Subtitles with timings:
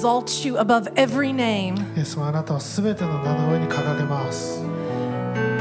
[0.00, 1.74] exalt you above every name.
[1.96, 4.62] イエス様あなたはすべての名の上に掲げます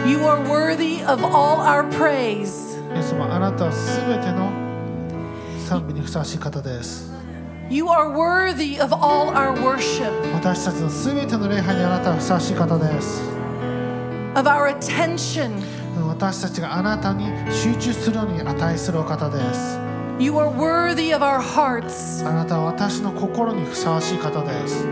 [0.08, 2.78] You are worthy of all our praise.
[2.96, 4.50] イエス様あなたはすべての
[5.68, 7.12] 賛美にふさわしい方です
[7.70, 13.22] You are worthy of all our worship, 私たちのすべての礼拝にあなたはふさわしい方です
[14.36, 15.52] of our attention.
[16.08, 19.78] 私たちがあなたに集中するのに値するお方です
[20.19, 22.25] You are worthy of our hearts.
[22.27, 24.87] あなたは私の心にふさわしい方です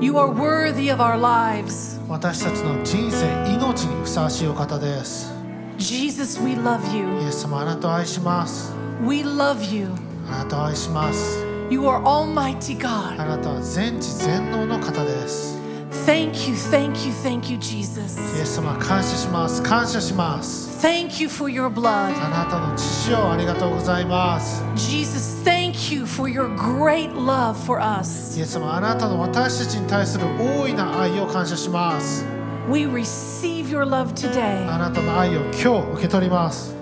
[0.00, 1.98] You are worthy of our lives.
[2.08, 5.32] 私たちの人生命にふさわしいお方です
[5.78, 7.22] Jesus, we love you.
[7.22, 8.72] イエス様あなたを愛します
[9.04, 9.88] We love you.
[10.30, 11.38] あなたを愛します
[11.70, 13.26] You are Almighty あ God.
[13.26, 15.58] なたは全知全能の方です
[16.06, 18.18] Thank you, thank you, thank you, Jesus.
[18.36, 22.12] イエス様感謝します感謝します Thank you for your blood.
[22.20, 28.36] あなたの血潮ありがとうございます Jesus, thank you for your great love for us.
[28.38, 32.24] イエス様あなたの私たちに対する大いな愛を感謝します
[32.68, 34.66] We receive your love あ today.
[34.78, 36.74] なたの愛を今日受け取ります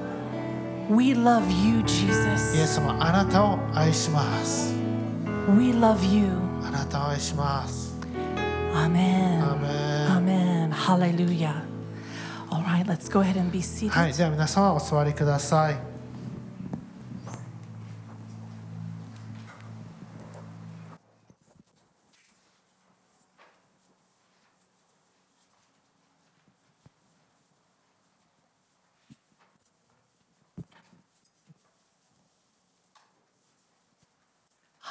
[0.91, 2.67] We love you, イエ Jesus.
[2.67, 4.75] ス様あなたを愛します
[5.57, 6.31] We love you.
[6.67, 7.91] あなたを愛します
[8.75, 9.43] Amen.
[9.43, 10.71] アーメン Amen.
[10.73, 11.63] Hallelujah.
[12.55, 13.91] All right, let's go ahead and be seated.
[13.91, 15.77] はいじゃあ皆様お座りください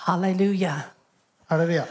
[0.10, 0.92] Hallelujah.
[1.48, 1.88] ハレルヤ、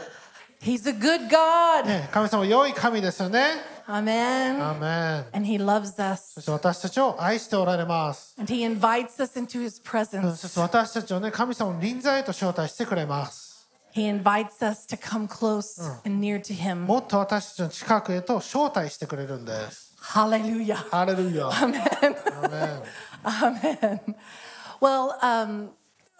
[0.61, 1.85] He's a good God.
[1.85, 3.55] ね、神様良い神ですよね
[3.86, 4.60] Amen.
[4.62, 6.40] アーメン And He loves そ us.
[6.40, 10.48] して私たちを愛しておられます And He invites us into His そ presence.
[10.48, 16.86] して私たちをね神様の臨在へと招待してくれます He invites us to come close and near to Him.
[16.86, 20.74] もっと私たちの近くへと招待してくれるんです Hallelujah.
[20.76, 21.82] ハレルヤアーメン
[23.24, 24.14] Amen.
[24.80, 25.70] Well, um,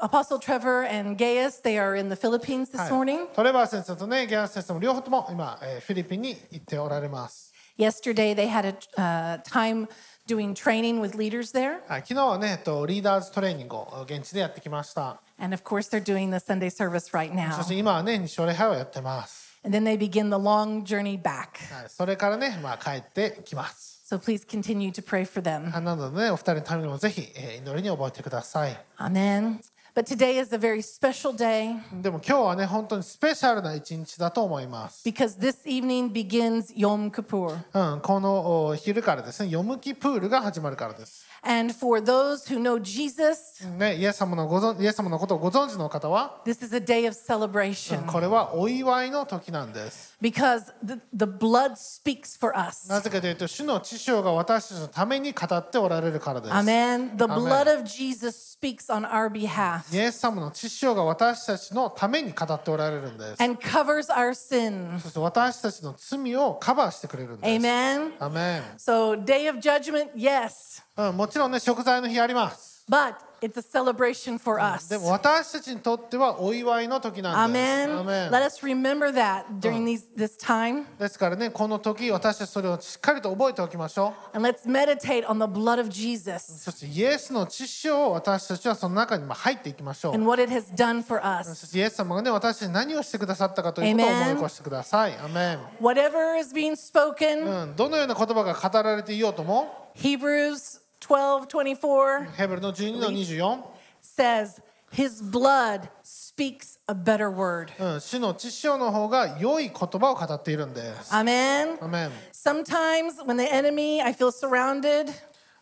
[0.01, 3.27] Apostle Trevor and Gaius, they are in the Philippines this はい morning.
[3.35, 9.88] トレバー先生とねギャラ先生も両方とも今、えーフィリピンに行っておられます、Yesterday, they had a uh, time
[10.28, 11.80] doing training with leaders there.
[11.88, 17.64] はい、昨日はねえっとリーダーズトレーニングを現地でやってきました And of course, they're doing the Sunday service right そ now.
[17.64, 21.74] して今はね日曜礼拝をやってます、 And then they begin the long journey back.
[21.74, 25.72] はい、それからね、まあ、帰ってきます So please continue to pray for them.
[25.72, 29.60] はいなのでねお二人のためにもぜひ、えー祈りに覚えてください Amen.
[29.97, 37.57] But today is a very special day でも今日はね本当にスペシャルな一日だと思います、because this evening begins Yom Kippur.
[37.95, 50.73] うん、このお昼からですねヨムキプールが始まるからです、And for those who know Jesus, ね、イエス様のご存イエス様のことをご存知の方は this is a day of celebration これはお祝いの時なんです because
[50.83, 52.89] the, the blood speaks for us.
[52.89, 57.15] なぜかというと主の知性が私たちのために語っておられるからです Amen.
[57.19, 64.99] The blood of Jesus speaks on our behalf イエス様の知性が私たちのために語っておられるんです and covers our sin.
[64.99, 68.13] そして私たちの罪をカバーしてくれるんです Amen.
[68.19, 74.89] アメン So, day of judgment, yes, うん、もちろんね食材の日あります but it's a celebration for us.
[74.89, 78.01] でも私たちにとってはお祝いの時なんです Amen.
[78.01, 85.45] アメン Let us remember that during these, this time ですからねこの時私たちそれをしっかりと覚えておきましょう and let's meditate on the
[85.45, 91.67] blood of Jesus そしてイエスの知性を私たちはその中にまあ入っていきましょう and what it has done for そ us.
[91.67, 94.23] してイエス様がね私たちに何をしてくださったかということを Amen.
[94.23, 103.63] 思い起こしてくださいアメン Whatever is being spoken, うん、どのような言葉が語られていようとも Hebrews 12 24ヘブルの12の24、
[104.01, 104.61] says,
[104.91, 107.71] His blood speaks a better word.
[107.79, 111.13] うん、主の知性の方が良い言葉を語っているんです。
[111.13, 111.85] Amen.
[111.85, 115.13] アメン Sometimes when the enemy, I feel surrounded,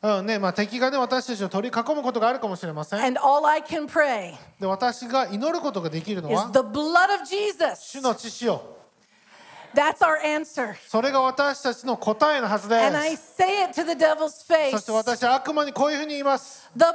[0.03, 3.01] うんねまあ、敵が、ね、私たちを取り囲むことがあるかもしれません。
[3.01, 7.77] and all I can pray で私が祈ることができるの is は the blood of Jesus.
[7.99, 8.82] 主の知性。
[9.75, 10.75] That's our answer.
[10.89, 13.35] それが私たちの答えのはずで And I す。
[13.37, 16.69] say it to the devil's そ face して私は悪魔にこういうふうに言います。
[16.77, 16.93] the blood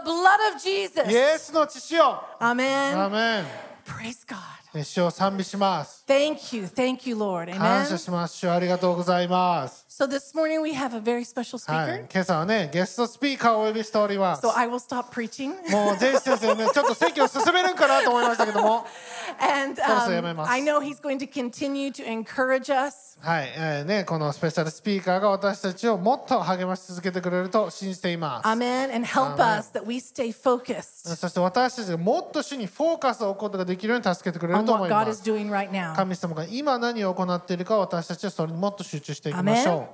[0.53, 1.11] of Jesus.
[1.11, 1.99] イエスの知性。
[2.01, 3.09] ア Amen.
[3.09, 3.45] メン
[3.85, 4.37] Praise God.
[4.73, 6.03] ね主を賛美します。
[6.07, 6.65] Thank you.
[6.65, 7.57] Thank you, Lord.
[7.57, 7.85] 感 Amen.
[7.87, 8.37] 謝します。
[8.37, 9.85] 主ありがとうございます。
[9.99, 12.03] So this morning we have a very special は speaker.
[12.03, 14.45] い、今朝はね、ゲストスピーカーをお呼びしております。
[14.45, 15.55] So I will stop preaching.
[15.71, 18.85] もうジェイス先生ね、ちょっと席を進めるんかなと思いましたけども。
[19.41, 23.17] And そろそろやめ um, ます I know he's going to continue to encourage us.
[23.21, 28.45] はい、えーね、このスペシャルスピーカーが私たちをもっと励まし続けてくれると信じています。
[28.45, 28.95] Amen.
[28.95, 29.57] And help Amen.
[29.57, 35.49] us that we stay focused そして私たちがもっと主にフォーカスを置くことができるように助けてくれる on と思 what い God ま is す doing
[35.49, 35.95] right now.
[35.95, 39.86] 神様が今何を行っているか私たちはそれにもっと集中していきましょう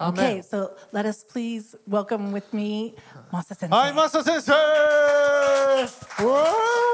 [0.00, 2.94] Okay, ン so let us please welcome with me
[3.32, 3.68] Masa Sensei.
[3.70, 4.56] はいマサ先生う
[6.28, 6.84] わー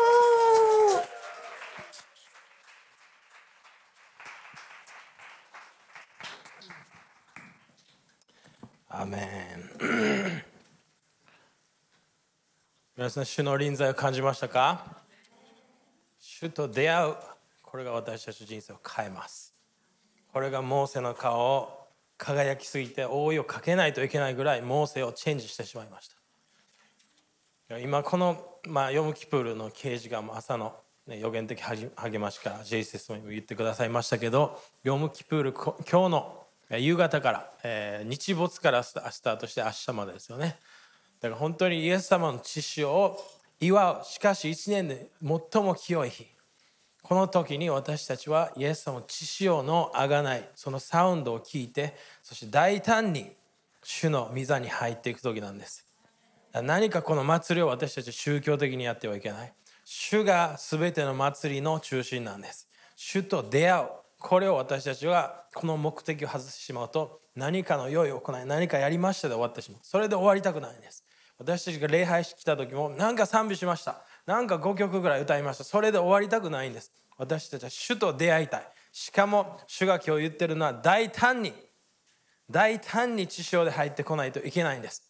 [8.91, 10.43] アーメン
[12.97, 14.85] 皆さん主の臨在を感じましたか？
[16.19, 17.17] 主と出会う
[17.63, 19.55] これが私たちの人生を変えます。
[20.33, 21.80] これがモーセの顔を
[22.21, 26.09] 輝きすぎて覆いをかけないといけないぐらいモーセをチェンジしてしまいまし
[27.69, 27.79] た。
[27.79, 30.75] 今この、まあ、ヨムキプールの刑事が朝の、
[31.07, 36.41] ね、予言的励ましから JSS も言ってくださいましたけどヨムキプール今日の
[36.71, 40.59] え夕方から、えー日没からスタートして明日までですよね。
[41.21, 43.21] だから本当にイエス様の血潮を
[43.61, 46.27] 祝うしかし一年で最も清い日。
[47.03, 53.33] この時に私たちはイエス様の血潮のあがないそのサウンドを聞いてそして大胆に
[53.83, 55.87] 主の御座に入っていく時なんです。
[56.53, 59.53] 何かこの祭りを私たち宗教的にやってはいけない。
[59.85, 62.69] 主が全ての祭りの中心なんです。
[62.97, 63.87] 主と出会う
[64.19, 69.81] これを私たちはこの目的を外してしまうと何かの良い行い何かやりましたで終わってしまう。
[69.83, 71.05] それで終わりたくないんです。
[71.39, 74.03] 私たちが礼拝してきた時もなんか賛美しました。
[74.31, 75.65] なんか5曲ぐらい歌いました。
[75.65, 76.93] それで終わりたくないんです。
[77.19, 78.63] 私たちは主と出会いたい。
[78.93, 81.53] しかも主が今日言ってるのは大胆に
[82.49, 85.03] 大胆に地上で入ってこないといけないんです。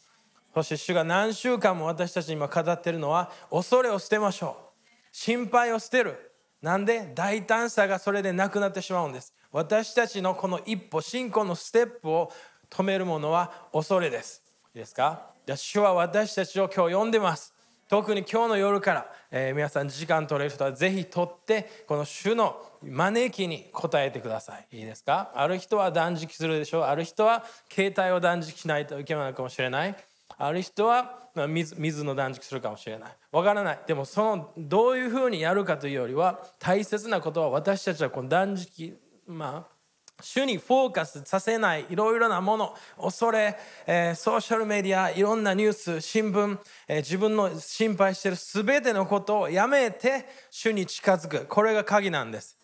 [0.55, 4.87] そして主が何週間も私たちに今語ってるのは恐れを捨てましょう。
[5.12, 6.32] 心配を捨てる。
[6.62, 9.34] なんで大胆さがそれでなくなってしまうんです。
[9.52, 12.32] 私たちのこの一歩信仰のステップを
[12.70, 14.43] 止めるものは恐れです。
[14.75, 15.26] いいですか？
[15.44, 17.52] じゃあ主は私たちを今日呼んでます。
[17.90, 24.78] 特に今日の夜から、えー皆さん時間取れる人はぜひ取ってこの主の招きに応えてください。
[24.78, 25.32] いいですか？
[25.34, 26.82] ある人は断食するでしょう。
[26.84, 29.96] ある人は携帯を断食しないといけないかもしれない。
[30.38, 33.16] ある人は水水の断食するかもしれない。
[33.32, 33.81] わからない。
[33.88, 39.79] でもそのどういうふうにやるかというよりは大切なことは私たちはこの断食まあ
[40.20, 43.56] 主にフォーカスさせないいろいろなもの恐れ、
[43.87, 46.58] えソーシャルメディアいろんなニュース新聞、
[46.88, 51.46] え自分の心配してる全てのことをやめて主に近づく。
[51.46, 52.61] これが鍵なんです。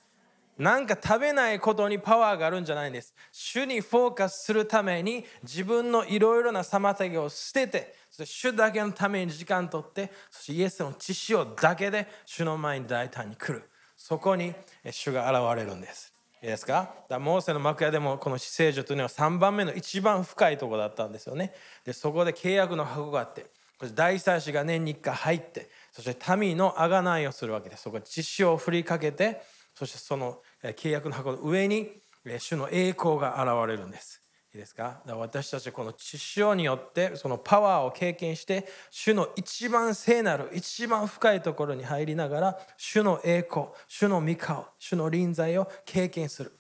[0.59, 3.15] なんか食べないことにパワーがあるんじゃないんです。
[3.31, 13.69] 主にフォーカスするために自分のいろいろな妨げを捨ててそして主だけのために時間を取ってそしてイエスの血潮だけで主の前に大胆に来る。
[13.97, 14.55] そこに
[14.91, 16.16] 主が現れるんです。
[16.47, 16.73] いいですか？
[16.73, 21.53] だからモーセの幕屋でもこの死聖所というのは3番目の一番深いとこだったんですよね。
[21.85, 23.47] でそこで契約の箱があって
[23.81, 27.83] そして大祭司が年に1回入ってそして民の贖いをするわけです。
[27.83, 29.43] そこで血潮を振りかけて
[29.75, 31.91] そしてその契約の箱の上に
[32.39, 34.23] 主の栄光が現れるんです。
[34.57, 34.85] いいですか？
[34.85, 46.53] だから私たちはこの血潮によってそのパワーを経験して主の一番聖なる一番深いところに入りながら主の栄光主の御顔主の臨在を経験する。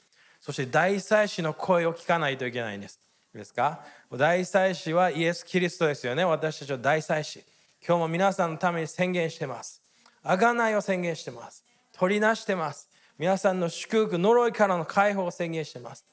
[0.42, 3.00] そして大祭司の声を聞かないといけないんです。
[3.34, 3.80] いいですか？
[4.12, 6.22] 大祭司はイエス・キリストですよね。
[6.22, 7.42] 私たちは大祭司。
[7.86, 9.80] 今日も皆さんのために宣言してます。
[10.22, 11.64] 贖いを宣言してます。
[11.96, 12.90] 取りなしてます。
[13.16, 16.04] 皆さんの祝福呪いからの解放を宣言してます。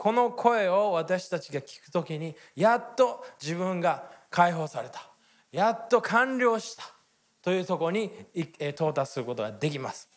[0.00, 5.10] この声を私たちが聞くときにやっと自分が解放された。
[5.52, 6.84] やっと完了した。
[7.42, 8.10] というところに
[8.58, 10.08] え到達することができます。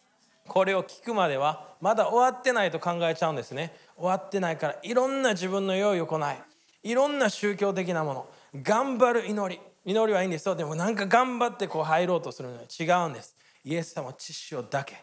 [0.48, 3.76] これを聞くまではまだ終わってないと考えちゃうんですね。
[3.98, 6.90] 終わってないからいろんな自分の良い行い。
[6.90, 8.30] いろんな宗教的なもの。
[8.56, 9.60] 頑張る祈り。
[9.84, 10.56] 祈りはいいんですよ。
[10.56, 13.36] でもなんか頑張ってこう入ろうとするのは違うんです。
[13.66, 14.96] イエス様知識をだけ。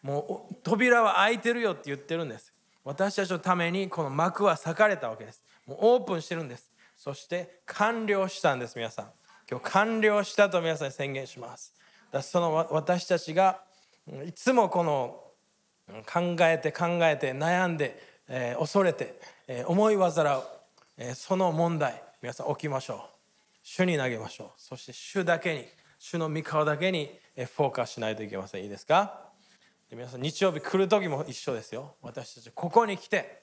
[0.00, 2.51] もう扉は開いてるよって言ってるんです。
[2.84, 5.42] 私たちのためにこの幕は裂かれたわけです。
[5.66, 6.70] もうオープンしてるんです。
[6.96, 9.10] そして完了したんです皆さん。
[9.50, 11.74] 今日完了したと皆さんに宣言します。
[12.10, 13.60] だその私たちが
[14.26, 15.22] いつもこの
[16.12, 20.42] 考えて考えて悩んで、えー恐れて、えー思い煩う、
[20.98, 22.98] えーその問題皆さん起きましょう。
[23.62, 24.48] 主に投げましょう。
[24.56, 25.66] そして主だけに
[25.98, 28.62] 主の御顔だけにえフォーカスしないといけません。
[28.62, 29.31] いいですか？
[29.94, 31.96] 皆さん日曜日来る時も一緒ですよ。
[32.00, 33.42] 私たちここに来て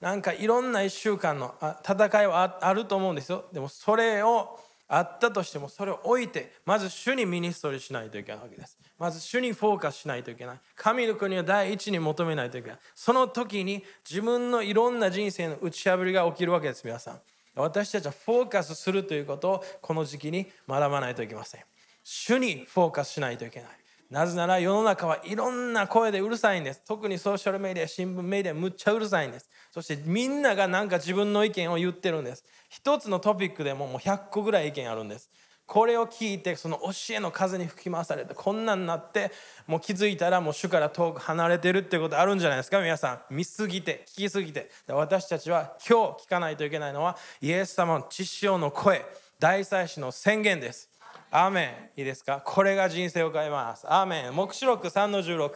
[0.00, 1.54] なんかいろんな1週間の
[1.86, 3.44] 戦いはああると思うんですよ。
[3.52, 8.78] でもそれをあったとしてもそれを置いてまず主にミニストリーしないといけないわけです。
[8.98, 10.60] まず主にフォーカスしないといけない。
[10.74, 12.78] 神の国を第一に求めないといけない。
[12.94, 17.20] その時に自分のいろんな人生の打ち破りが起きるわけです皆さん。
[17.54, 21.60] 私たちはフォーカスするということをこの時期に学ばないといけません。
[22.02, 23.79] 主にフォーカスしないといけない。
[24.10, 26.82] なぜなら世の中はいろんな声でうるさいんです。
[26.84, 29.48] 特にソーシャルメディア、新聞メディア、むっちゃうるさいんです。
[29.70, 32.44] そしてみんながなんか自分の意見を言ってるんです。
[32.68, 35.30] 一つのトピックでももう100個ぐらい意見あるんです。
[35.70, 39.30] これを聞いてその教えの風に吹き回されてこんなんなって
[39.68, 49.06] もう気づいたらもう主から遠く離れてるってことあるんじゃないですか皆さん見すぎて聞きすぎて私たちは今日聞かないといけないのはイエス様の血潮の声
[49.38, 50.89] 大祭司の宣言です
[51.30, 52.42] アーメンいいですか？
[52.44, 55.52] これが人生を変えますアーメン黙示録3の16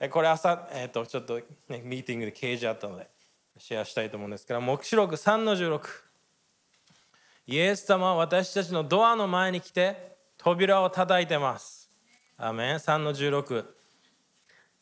[0.00, 3.08] えこれ朝、えー、とちょっと、ね、ミーティングで掲示あったので
[3.58, 5.80] シェアしたいと思うんですけど黙示録3の16
[7.46, 11.90] イエス様は私たちのドアの前に来て扉を叩いてます。
[12.36, 13.64] アーメン3の16。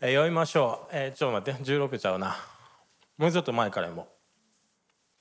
[0.01, 0.97] えー読みましょう。
[0.97, 2.37] えーちょっと待って、16ちゃうな。
[3.19, 4.09] もうちょっと前からも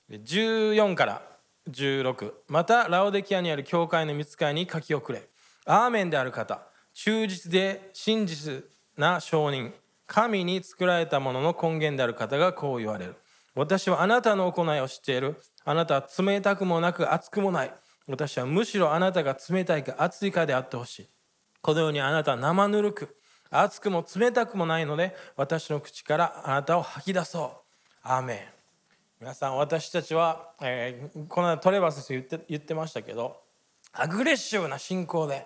[0.08, 0.14] う。
[0.14, 1.22] 14から
[1.68, 2.32] 16。
[2.48, 5.22] また、ラオデキアにある教会の見つかりに書き送れ。
[5.66, 8.64] アーメンである方、忠実で真実
[8.96, 9.72] な証人、
[10.06, 13.16] 神に作られたものの根源である方がこう言われる。
[13.54, 15.36] 私はあなたの行いを知っている。
[15.64, 17.74] あなたは冷たくもなく熱くもない。
[18.08, 21.08] 私はむしろあなたが冷たいか熱いかであってほしい。
[21.60, 23.14] このようにあなたは生ぬるく、
[23.50, 27.50] 熱くも冷たくもないので、私の口からあなたを吐き出そう。
[28.02, 28.59] アーメン。
[29.20, 33.36] 皆さん、私たちは、えーこの間トレバー先生言って言ってましたけど、
[33.92, 35.44] アグレッシブな信仰で、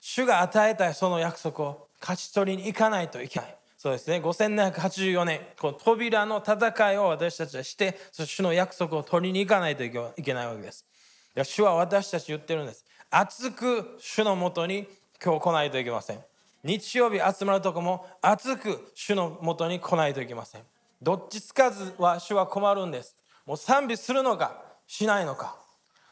[0.00, 3.54] 主が与えたその約束を勝ち取りに行かないといけない。
[3.76, 9.98] そうですね、5784年、この扉の戦いを私たちはして、そ主の約束を取りに行かないといけ
[10.32, 10.86] ないわけです。
[11.44, 12.86] 主は私たち言ってるんです。
[13.10, 14.88] 熱く主のもとに
[15.22, 16.18] 今日来ないといけません。
[16.64, 20.62] 日曜日集まるとこも熱く主のもとに来ないといけません。
[21.02, 23.16] どっちつかずは主は困るんです。
[23.44, 25.56] もう賛美するのかしないのか。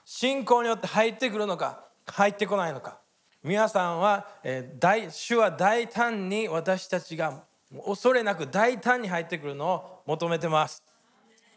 [0.05, 3.01] 信仰によって入ってくるのか入ってこないのか。
[3.43, 7.45] 皆さんは、えー大主は大胆に私たちが
[7.87, 10.83] 恐れなく大胆に入ってくるのを求めてます。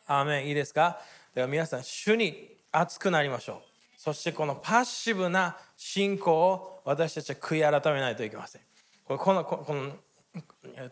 [0.06, 0.48] アーメン。
[0.48, 0.82] いいですか？
[0.82, 1.02] だか
[1.42, 3.58] ら皆さん主に熱くなりましょう。
[3.98, 8.62] そしてこのパッシブな信仰を私たちは悔い改めないといけません。
[9.06, 9.92] これこのこの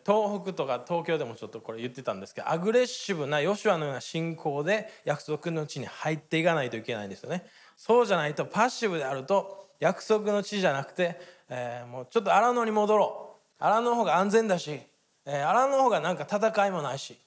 [0.06, 7.46] 東北とか東京でもちょっとこれ言ってたんですけどアグレッシブなヨシュアのような信仰で約束の地に入っていかないといけないんですよね。
[7.76, 11.20] そうじゃないとパッシブであると約束の地じゃなくて、
[11.50, 13.64] えーもうちょっと荒野に戻ろう。
[13.64, 14.80] 荒野の方が安全だし、
[15.26, 17.18] えー荒野の方がなんか戦いもないし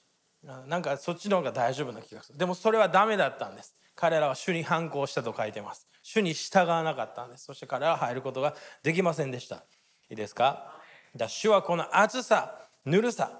[0.41, 2.37] ななんかそっちの方が大丈夫な気がする。
[2.37, 3.75] でもそれはダメだったんです。
[3.95, 5.87] 彼らは主に反抗したと書いてます。
[6.01, 7.43] 主に従わなかったんです。
[7.45, 9.65] そして彼らは入ることができませんでした。
[10.09, 10.74] いいですか？
[11.15, 12.55] だ主はこの熱さ
[12.85, 13.31] ぬるさ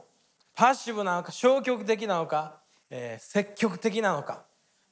[0.55, 4.45] パッシブなのか消極的なのか、えー積極的なのか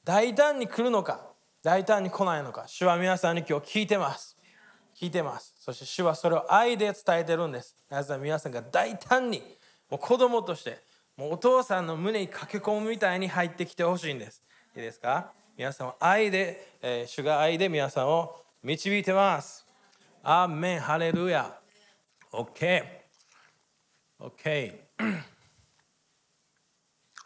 [0.04, 1.26] 大胆に来るのか
[1.62, 4.36] 大胆に来ないのか主は皆さんに今日聞いてます。
[4.94, 5.54] 聞いてます。
[5.58, 7.74] そして主はそれを愛で伝えてるんです。
[7.88, 9.42] なぜなら皆さんが大胆に
[9.90, 10.78] もう子供として
[11.16, 14.42] もうお父さんの胸に駆け込むみたいに入ってきてほしいんです。
[14.76, 15.32] いいですか？
[15.56, 19.66] 皆さんは愛で、えー主が愛で皆さんを導いてます。
[20.22, 20.80] アーメン。
[20.80, 21.63] ハレルヤ。
[22.34, 22.84] OK
[24.20, 24.74] OK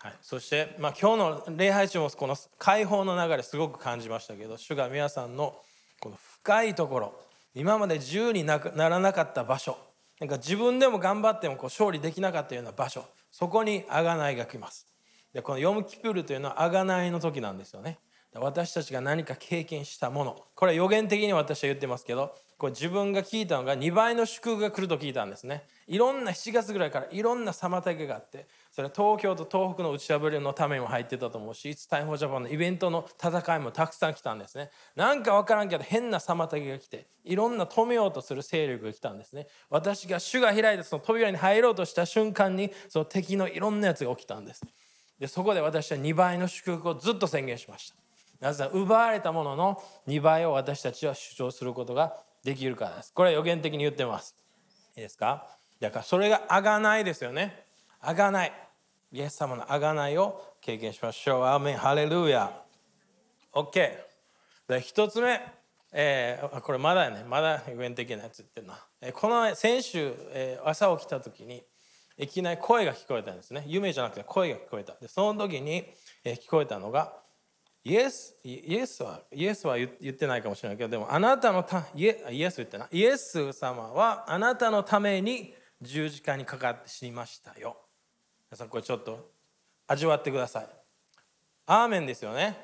[0.00, 5.56] はい、そして、まあ、今日の礼拝中もこの解放の流れすごく感じましたけど主が皆さんの
[5.98, 7.20] この深いところ
[7.54, 9.76] 今まで自由になくならなかった場所
[10.20, 14.86] なんか自分でも頑張ってもこう勝利できなかったような場所そこに贖いが来ます。
[15.32, 17.98] でこのヨムキプールというのは贖いの時なんですよね。
[18.34, 28.46] 私たちが何か経験したものこれは予言的に私は言ってますけどこれ自分が聞いたのが2倍の祝福が来ると聞いたんですねいろんな7月ぐらいからいろんな妨げがあって
[28.78, 34.70] それは東京と東北の打ち破りのためにも入ってたと思うし、いつ逮捕ジャパンのイベントの戦いもたくさん来たんですね。
[34.94, 39.48] なんかわからんけど変な妨げが来て、いろんな止めようとする勢力が来たんですね。
[39.68, 44.62] 私が主が開いたその扉に入ろうとした瞬間に、その敵のいろんなやつが起きたんです。
[45.18, 48.07] で、そこで私は2倍の祝福をずっと宣言しました。
[48.40, 53.12] なぜなら奪われたものの2倍を私たちは主張することができるからです。
[53.12, 54.34] これは予言的に言ってます。
[54.96, 55.46] いいですか？
[55.80, 57.64] だからそれがあがないですよね。
[58.00, 58.52] あがない。
[59.12, 61.44] イエス様のあがないを経験しましょう。
[61.44, 62.62] アーメン、ハレルヤ。
[63.52, 63.72] OK。
[64.68, 65.40] で、一つ目、
[65.92, 68.78] えーこれまだやね、まだ予言的なやつ言ってるな。
[69.00, 71.64] えーこの先週、えー朝起きた時に、
[72.18, 73.64] いきなり声が聞こえたんですね。
[73.66, 74.94] 夢じゃなくて声が聞こえた。
[74.94, 75.86] で、その時に、
[76.24, 77.16] えー聞こえたのが、
[77.88, 82.86] イエスイエスはイエスは言ってないかもしれないけどでもあなたのたイエイエス言ってな。
[82.92, 87.78] いイエス様はあなたのために十字架にかかって死にましたよ。
[88.50, 89.30] 皆さんこれちょっと
[89.86, 90.66] 味わってください。
[91.64, 92.58] アーメンですよね。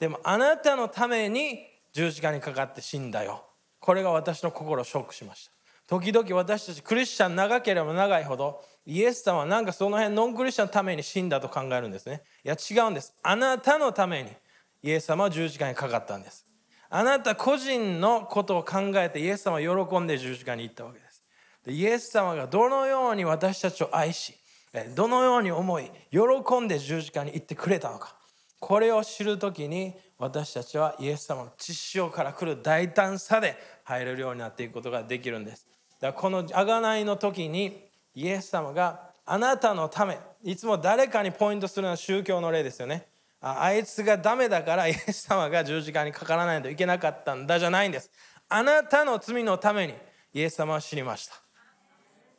[0.00, 1.60] でもあなたのために
[1.92, 3.44] 十字架にかかって死んだよ。
[3.78, 5.52] これが私の心をショックしました。
[5.86, 12.22] 時々私たちクリスチャン長ければ長いほどイエス様はなんかその辺ノンクリスチャンのために死んだと考えるんですね。
[12.44, 13.14] いや違うんです。
[13.22, 14.30] あなたのために。
[14.84, 16.44] イエス様は十字架にかかったんです。
[16.90, 21.24] あなた個人のことを考えてイエス様は喜んで十字架に行ったわけです。
[21.64, 24.34] でイエス様がどのように私たちを愛し
[24.94, 28.14] どのように思い喜んで十字架に行ってくれたのか。
[28.60, 35.66] これを知る時に私たちはイエス様の血潮から来る大胆さで入れるようになっていくことができるんです。
[35.98, 43.13] だからこの贖いの時にイエス様があなたのためいつも誰かにポイントするのは宗教の例ですよね。
[43.46, 48.10] ああいつがダメだから イエス様が十字架にかからないといけなかったんだじゃないんです。
[48.48, 49.94] あなたの罪のために
[50.32, 51.34] イエス様は死にました。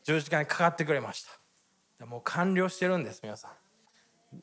[0.03, 1.24] 十字架にかかってくれまし
[2.00, 2.05] た。
[2.07, 3.51] もう完了してるんです皆さん。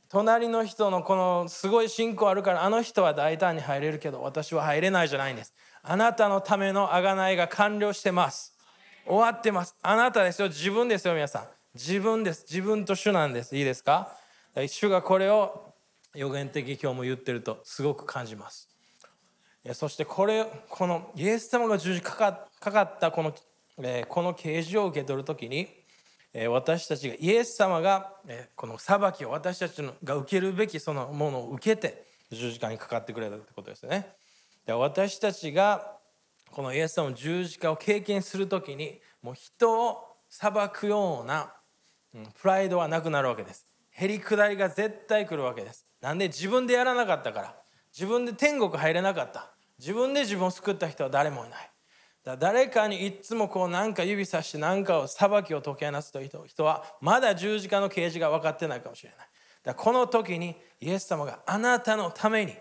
[0.08, 5.52] 隣の人のこのすごい信仰あるからあの人は大胆に入れるけど私は入れないじゃないんです。
[5.82, 8.56] あなたのための贖いが完了してます。
[9.04, 9.74] 終わってます。
[9.82, 10.46] あなたですよ。
[10.46, 11.48] 自分ですよ皆さん。
[11.74, 12.44] 自分です。
[12.48, 13.56] 自分と主なんです。
[13.56, 14.16] いいですか？
[14.68, 15.71] 主がこれを
[16.14, 18.68] 予言的今日も言ってるとすごく感じます
[19.74, 22.16] そしてこれこのイエス様が十字か
[22.60, 23.34] かかったこの、
[23.78, 25.68] えー、この啓示を受け取る時に
[26.48, 28.14] 私たちがイエス様が
[28.56, 34.14] この裁きを私たちが受けるべきそのものを受けて十字架にかかってくれたってことですね。
[34.64, 35.98] で私たちが
[36.50, 41.52] このイエス様の十字架を経験する時にもう人を裁くような
[42.40, 43.66] プライドはなくなるわけです。
[43.90, 45.91] へりくだりが絶対来るわけです。
[46.02, 47.56] なんで自分でやらなかったから。
[47.96, 49.50] 自分で天国入れなかった。
[49.78, 51.70] 自分で自分を救った人は誰もいない。
[52.24, 59.18] だ誰かにいつもこうなんか指さして何かを裁きを解き放つという人はまだ十字架の啓示が分かってないかもしれない。
[59.64, 62.54] だこの時にイエス様があなたのために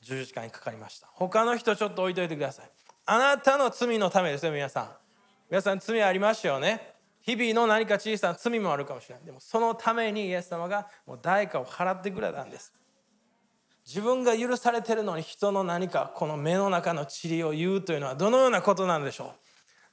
[0.00, 1.08] 十字架にかかりました。
[1.12, 2.70] 他の人ちょっと置いといてください。
[3.06, 4.90] あなたの罪のためですよ皆さん。
[5.50, 6.94] 皆さん罪ありましたよね。
[7.20, 9.24] 日々の何か小さな罪もあるかもしれない。
[9.24, 12.72] でもそのためにイエス様がもう代価を払ってくれたんです。
[13.88, 19.28] 自分が許されてるのに人の何かこの目の中の塵を言うというのはどのようなことなんでしょう？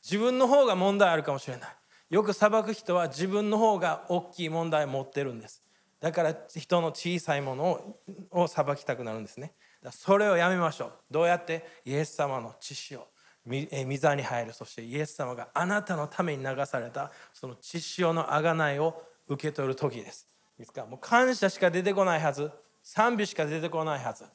[0.04, 1.70] 自分の方が問題あるかもしれない。
[2.10, 5.64] よく裁く人は自分の方が大きい問題を持ってるんです。
[6.02, 7.96] だから人の小さいもの
[8.32, 9.54] を裁きたくなるんですね。
[9.92, 10.92] それをやめましょう。
[11.10, 11.66] どうやって？
[11.86, 13.08] イエス様の血潮
[13.48, 14.54] 御座に入る。
[14.54, 20.28] そしてイエス様があなたのために流されたその血潮の贖いを受け取る時です。
[20.60, 22.52] ですかもう感謝しか出てこないはず。
[22.86, 24.26] 賛美しか出てこないはず。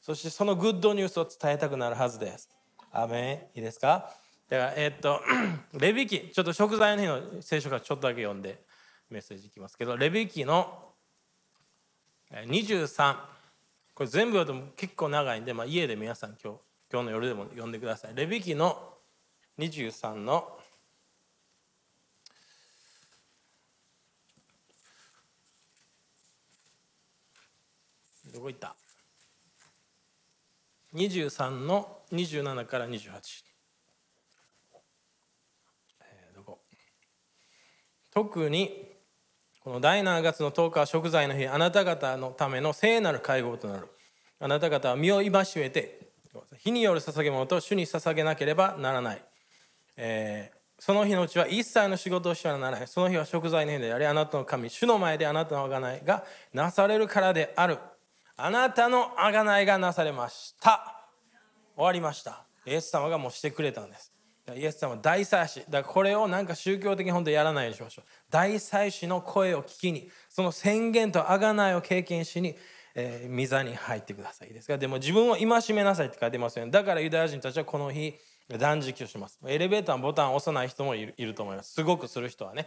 [0.00, 2.48] そしてそのグッドニュースを伝えたくなるはずです。
[2.90, 3.58] アメン。
[3.58, 4.10] いいですか？
[4.48, 5.20] だからえー、っと
[5.78, 6.30] レビキ。
[6.32, 8.64] ちょっと食材の日の聖書からちょっとだけ読んで
[9.10, 9.94] メッセージいきますけど。
[9.98, 10.88] レビキの
[12.32, 13.16] 23
[13.94, 18.14] これ全部読むと結構長いんで、まあ、家で皆さん今日今日の夜でも読んでください。
[18.14, 18.94] レビキの
[19.58, 20.57] 23の
[28.38, 28.76] どこ行った
[30.94, 33.00] 23の27から28、
[36.00, 36.60] え、どこ？
[38.14, 38.86] 特に
[39.58, 43.88] この第7月の10日は食材の日あなた方のための聖なる会合となる。
[44.38, 46.12] あなた方は身を戒めて
[46.58, 49.24] 火による捧げ物と主に捧げなければならない、
[49.96, 52.86] えーその日のうちは一切の仕事をしてはならない。
[52.86, 56.24] その日は食材の日であり、あなたの神、主の前であなたの贖いが
[56.54, 57.78] なされるからである。
[58.40, 61.04] あなたの贖いがなされました。
[61.74, 62.44] 終わりました。
[62.64, 64.12] イエス様がもうしてくれたんです。
[64.54, 68.04] イエス様大祭司だからこれをなんか宗教的に本当にやらないようにしましょう。
[68.30, 72.56] 大祭司の声を聞きにその宣言と贖いを経験しに
[73.00, 74.76] えー、御座に入ってくださいですか。
[74.76, 76.72] でも自分を戒めなさいって書いてますよね。
[76.72, 78.14] だからユダヤ人たちはこの日
[78.58, 79.38] 断食をします。
[79.46, 81.74] エレベーターのボタンを押さない人もいるいると思います。
[81.74, 82.66] すごくする人はね。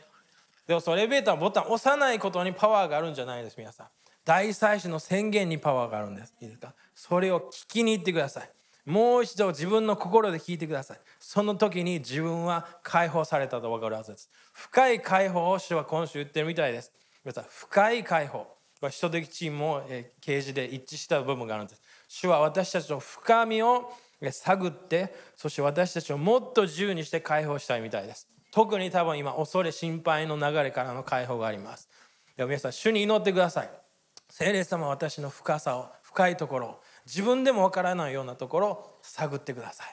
[0.67, 3.87] でもそのエレベーターのボタンを押さないことにパワーがあるんじゃないです皆さん。
[4.23, 6.35] 大祭司の宣言にパワーがあるんです。
[6.41, 6.73] いいですか？
[6.93, 8.49] それを聞きに行ってください。
[8.85, 10.99] もう一度自分の心で聞いてください。
[11.19, 14.29] その時に自分は解放されたと分かるはずです。
[14.53, 16.91] 深い解放を主は今週言ってるみたいです。
[17.23, 18.47] 皆さん深い解放。
[18.89, 19.83] 使徒的チームも
[20.19, 21.81] 啓示で一致した部分があるんです。
[22.07, 23.91] 主は私たちの深みを
[24.31, 28.27] 探ってそして私たちをもっと自由にして解放したいみたいです。
[28.51, 31.87] 特に多分今恐れ心配の流れからの解放があります。
[32.35, 33.69] では皆さん主に祈ってください。
[34.31, 39.87] 聖霊様は私の深さを深いところを自分でもわからないようなところを探ってください。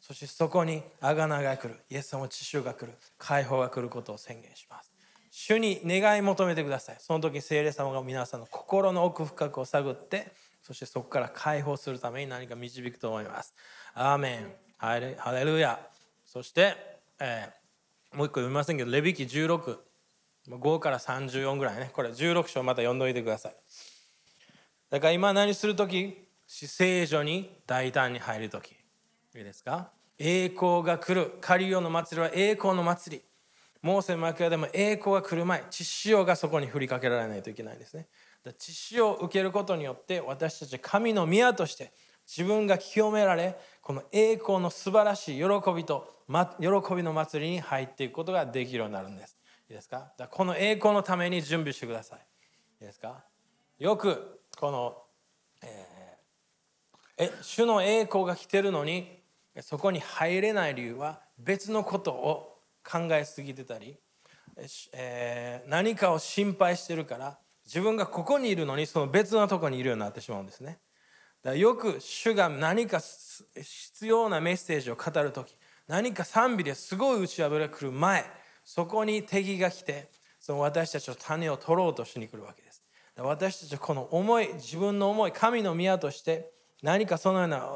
[0.00, 4.94] そしてそこに贖いが来るイエス様の知識が来る解放が来ることを宣言します。
[5.30, 6.96] 主に願い求めてください。
[7.00, 13.54] その時聖霊様が皆さんの心の奥深くを探ってそしてそこから解放するために何か導くと思います。
[13.92, 14.52] アーメン。
[14.78, 15.78] ハレルヤ。
[16.24, 16.74] そして、
[17.20, 17.66] えー
[18.16, 19.76] もう一個読みませんけどレビキ16
[20.48, 21.90] 5から34ぐらいね。
[21.92, 23.56] これ16章また読んどいてください。
[24.90, 26.24] だから今何する時？
[26.46, 28.70] 死聖女に大胆に入る時。
[29.34, 29.90] いいですか？
[30.18, 31.32] 栄光が来る。
[31.40, 33.22] カリオの祭りは栄光の祭り。
[33.82, 35.64] モーセの幕屋でも栄光が来る前。
[35.70, 38.06] 血潮がそこに振りかけられないといけないんですね。
[38.58, 41.92] 血潮を受けることによって私たち神の宮として
[42.26, 46.14] 自分が清められこの栄光の素晴らしい喜びと、
[46.60, 49.35] 喜びの祭りに入っていくことができるようになるんです。
[49.68, 50.12] いいですか？
[50.16, 52.18] だこの栄光のために準備してください。
[52.80, 53.24] いいですか？
[53.78, 54.96] よくこの、
[55.62, 59.22] えー、え主の栄光が来てるのに
[59.60, 63.96] そこに入れない理由は別のことを考えすぎてたり、
[64.92, 70.78] えー、何かを心配してるから自分がここにいるのにその別のとこにいるようになってしまうんですね。
[71.42, 78.24] だよく主が何か必要なメッセージを語る時何か賛美ですごい打ち破りが来る前
[78.66, 80.08] そこに敵が来て
[80.40, 82.82] その私たちの種を取ろうとしに来るわけです。
[83.16, 86.50] 私たちはこの思い自分の思い神の宮として
[86.82, 87.70] 何かそのような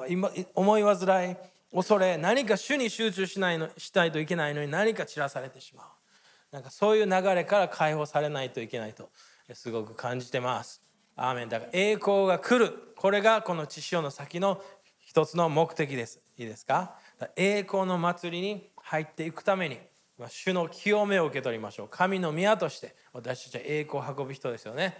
[0.55, 1.37] 思い煩い
[1.72, 5.87] 恐れ何か主に集中しないのしたいといけないのに何か散らされてしまう。
[6.50, 9.09] なんかそういう流れから解放されないといけないと
[9.55, 10.83] すごく感じてます。
[11.16, 11.48] アーメン。
[11.48, 12.92] だから栄光が来る。
[12.96, 14.61] これがこの血潮の先の
[14.98, 16.20] 一つの目的です。
[16.37, 16.96] いいですか？
[17.37, 19.79] 栄光の祭りに入っていくために
[20.28, 21.88] 主の清めを受け取りましょう。
[21.88, 24.96] 神の宮として私たちは栄光を運ぶ人ですよね。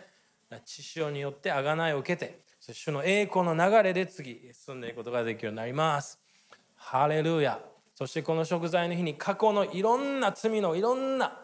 [0.65, 6.19] 血潮によって贖いを受けて主の栄光の流れで次進んでいくことができるようになります。
[6.77, 7.61] ハレルヤ。
[7.95, 11.39] そしてこの食材の日に過去のいろんな罪のいろんな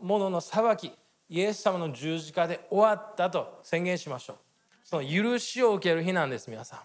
[0.00, 0.92] ものの裁き
[1.28, 4.36] イエス様の十字架で終わったと宣言しましょう。
[4.82, 6.76] その許しを受ける日なんです皆さ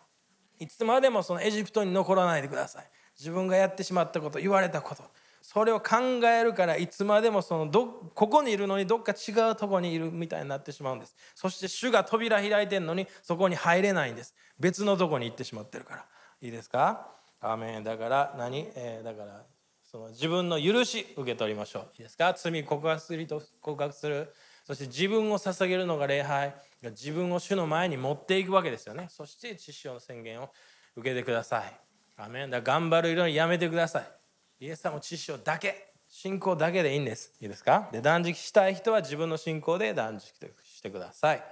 [0.59, 0.63] ん。
[0.63, 2.89] いつまでもそのエジプトに残らないでください。
[3.17, 5.03] 自分がやってしまったこと言われたこと。
[5.47, 11.15] それを考えるからいつまでもそのどここにいるのにどっか違うとこにいるみたいになってしまうんです。
[11.35, 14.33] そして主が扉開いてるのにそこに入れないんです。
[14.59, 16.05] 別のとこに行ってしまってるから。
[16.41, 17.11] いいですか？
[17.39, 17.83] アメン。
[17.83, 19.43] だから何、えー、だから
[19.83, 21.83] その自分の許し受け取りましょう。
[21.97, 22.33] いいですか？
[22.33, 24.33] 罪告白すると告白する。
[24.65, 26.55] そして自分を捧げるのが礼拝。
[26.81, 29.05] 自分を主の前に持っていくわけですよね。
[29.09, 30.49] そして知識の宣言を
[30.95, 31.73] 受けてください。
[32.17, 32.49] アメン。
[32.49, 34.24] だ頑張る色にやめてください。
[34.59, 37.33] イエス様の知識だけ信仰だけでいいんです。
[37.41, 37.89] いいですか？
[37.91, 41.43] で断食したい人は自分の信仰で断食してください。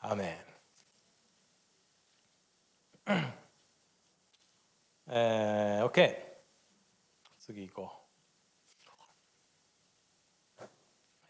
[0.00, 0.38] アメ
[3.06, 3.12] ン。
[5.08, 6.16] えー、OK
[7.38, 7.92] 次行こ
[10.60, 10.64] う。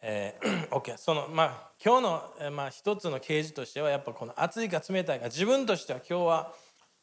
[0.00, 6.52] えー、 OK そのまあ今日の、えー、まあ、一つの啓示としてはやっぱこの熱いか冷たいか自分としては今日は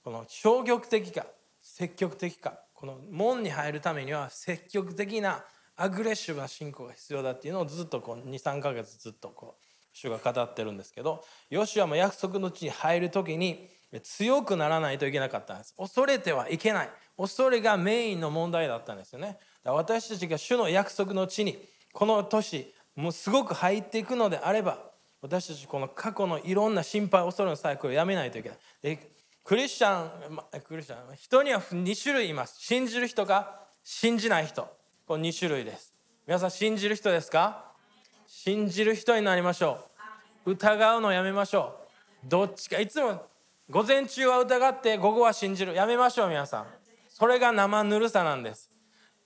[0.03, 1.25] この消極的か
[1.61, 2.57] 積極的か。
[2.83, 5.45] この門に入るためには積極的な
[5.77, 13.69] アグレッシブな信仰が必要だっていうのをずっと23か月ずっとこう主が語ってるんですけどヨシュアも約束の地に入る時に
[14.01, 15.73] 強くならないといけなかったんです。
[15.77, 16.89] 恐れてはいけない。
[17.17, 19.27] 恐れがメインの問題だったんですよね。
[19.27, 21.57] だから私たちが主の約束の地に
[21.93, 24.77] この年もうすごく入っていくのであれば
[25.21, 28.99] 私たちこの過去のいろんな心配恐れのサイクルをやめないといけない。
[29.43, 30.09] クリスチャン
[30.63, 32.55] クリスチャン人には2種類います。
[32.59, 34.69] 信じる人か信じない人。
[35.05, 35.93] この2種類です。
[36.25, 37.65] 皆さん信じる人ですか？
[38.25, 39.79] 信じる人になりましょ
[40.45, 40.51] う。
[40.51, 41.75] 疑うのやめましょ
[42.25, 42.29] う。
[42.29, 43.21] どっちかいつも
[43.69, 45.73] 午前中は疑って午後は信じる。
[45.73, 46.65] やめましょう皆さん。
[47.09, 48.71] それが生ぬるさなんです。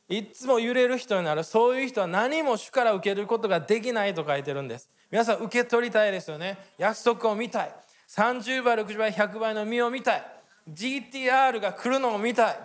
[0.10, 1.43] いつも揺れる人になる。
[1.43, 4.89] そういう人は何も主から受けることができないと書いてるんです。
[5.12, 6.58] 皆さん受け取りたいですよね。
[6.80, 7.71] 約束を見たい。
[8.08, 10.26] 30倍60倍100倍の実を見たい。
[10.70, 12.60] GTR が来るのを見たい。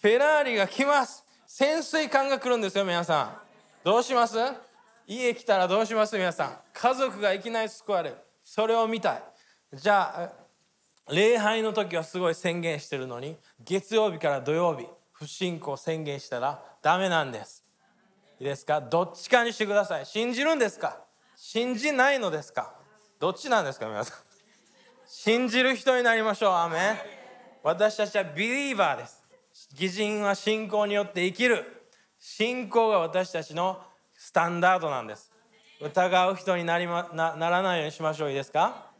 [0.00, 1.24] フェラーリが来ます。
[1.46, 3.36] 潜水艦が来るんですよ皆さん。
[3.84, 4.36] どうします？
[5.06, 6.16] 家来たらどうします？
[6.16, 6.58] 皆さん。
[6.72, 8.16] 家族がいきなり救われる。
[8.44, 9.22] それを見たい。
[9.72, 10.32] じゃ
[11.08, 17.64] あ礼拝の時はすごい宣言してるのに月曜日から土曜日不信仰宣言したらダメなんです。
[18.40, 18.80] いいですか？
[18.80, 20.06] どっちかにしてください。
[20.06, 21.00] 信じるんですか？
[21.36, 22.74] 信じないのですか？
[23.18, 24.18] どっちなんですか皆さん？
[25.06, 26.52] 信じる人になりましょう。
[26.52, 26.96] アメン。
[27.62, 29.22] 私たちはビリーバーです。
[29.72, 31.64] 義人は信仰によって生きる。
[32.18, 33.80] 信仰が私たちの
[34.14, 35.32] スタンダードなんです。
[35.80, 38.30] 疑う人になり、ま、なならないようにしましょう。
[38.30, 38.90] いいですか？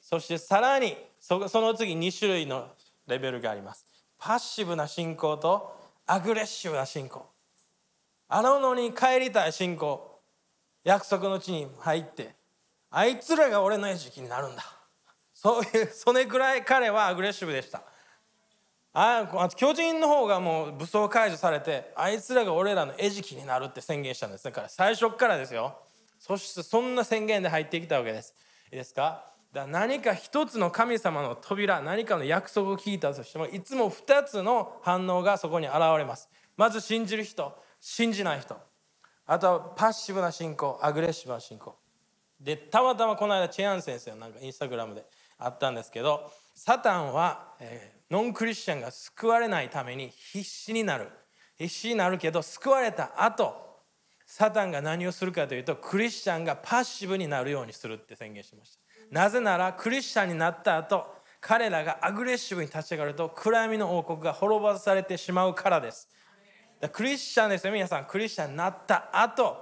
[0.00, 2.68] そしてさらにその次2種類の
[3.06, 3.84] レベルがあります。
[4.18, 5.76] パッシブな信仰と
[6.06, 7.26] アグレッシブな信仰。
[8.28, 10.20] あののに帰りたい信仰。
[10.84, 12.34] 約束の地に入って
[12.90, 14.62] あいつらが俺の餌食になるんだ。
[15.42, 17.82] そういう それぐらい彼はアグレッシブでした。
[18.92, 25.76] ああ巨人の方がもう武装解除されてあいつらが俺らの餌食になるって宣言したんですだから最初からですよ。
[26.20, 28.34] そしてそんな宣言で入ってきたわけです。
[28.70, 29.32] いいですか？
[29.52, 36.28] だか何か一つの神様の扉何かの約束を聞いたとしてもいつも二つの反応がそこに現れます。
[36.56, 38.56] まず信じる人信じない人。
[39.26, 41.76] あとはパッシブな信仰アグレッシブな信仰。
[42.38, 45.04] でたまたまこの間チェアン先生なんかインスタグラムで
[45.44, 51.08] あったんですけどサタンは、えーノンクリスチャンが救われないために必死になる。
[51.56, 53.54] 必死になるけど救われた後
[54.26, 58.78] サタンが何をするかというとクリスチャンがパッシブになるようにするって宣言しました。
[59.10, 61.06] なぜならクリスチャンになった後
[61.40, 66.06] 彼らがアグレッシブに立ち上がると暗闇の王国が滅ぼされてしまうからです。
[66.80, 68.04] だクリスチャンですよ皆さん。
[68.04, 69.56] クリスチャンになった後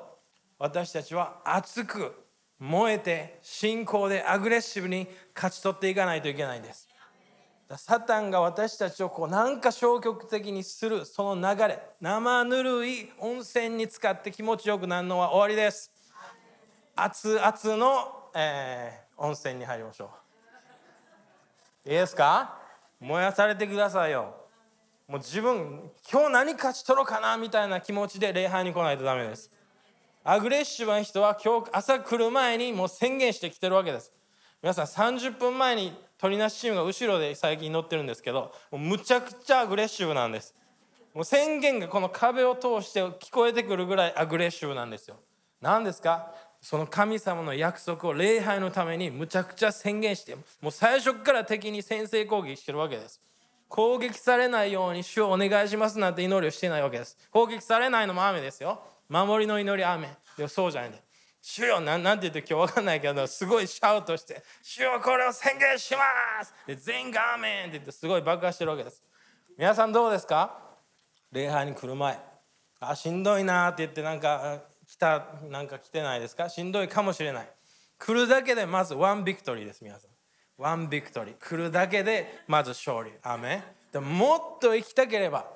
[0.58, 2.12] 私たちは熱く
[2.60, 6.86] 燃えて信仰でアグレッシブに勝ち取っていかないといけないんです。
[7.76, 15.90] サタンが私たちをこうなんか消極的にするその流れ生ぬるい温泉に浸かって気持ちよくなるのは終わりです。
[16.96, 20.10] 熱々の、えー、温泉に入りましょ
[21.86, 21.88] う。
[21.88, 22.58] いいですか？
[22.98, 24.34] 燃やされてくださいよ。
[25.08, 29.50] もう自分今日何勝ち取ろうかなみたいな気持ちで礼拝に来ないとダメです。
[30.22, 34.12] アグレッシブな人は今日朝来る前にもう宣言してきてるわけです。
[34.62, 40.54] 皆さん30分前に鳥なしチームが後ろで最近乗ってるんですけどもうむちゃくちゃアグレッシブなんです。
[41.14, 45.16] もう宣言がこの壁を通して聞こえてくるぐらいアグレッシブなんですよ。
[45.62, 46.34] 何ですか？
[46.60, 53.22] その神様の約束を礼拝のためにむちゃくちゃ宣言してもう最初から敵に先制攻撃してるわけです。
[53.68, 57.16] 攻撃されないように主をお願いしますなんて祈りをしてないわけです。
[57.30, 58.82] 攻撃されないのも雨ですよ。
[59.10, 61.02] 守りの祈り雨でもそうじゃないんで
[61.42, 69.02] 主よなんなんて言って今日分かんないけどすごいシャウトして「主よこれを宣言します!」で全員がアーメンって言ってすごい爆破してるわけです。
[69.58, 70.56] 皆さんどうですか？
[71.32, 72.18] 礼拝に来る前。
[72.78, 76.48] あしんどいなって言ってなんか来たなんか来てないですか？
[76.48, 77.48] しんどいかもしれない。
[77.98, 80.10] 来るだけでまずワンビクトリーです皆さん。
[80.56, 83.12] ワンビクトリー来るだけでまず勝利。
[83.22, 85.46] アメでももっと生きたければ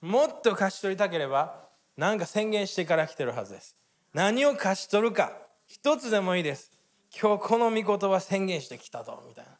[0.00, 1.62] もっと勝ち取りたければ
[1.96, 3.76] なんか宣言してから来てるはずです。
[4.14, 5.32] 何を勝ち取るか
[5.66, 6.70] 一つでもいいです。
[7.20, 9.50] 今日この御言葉宣言してきたとみたいな。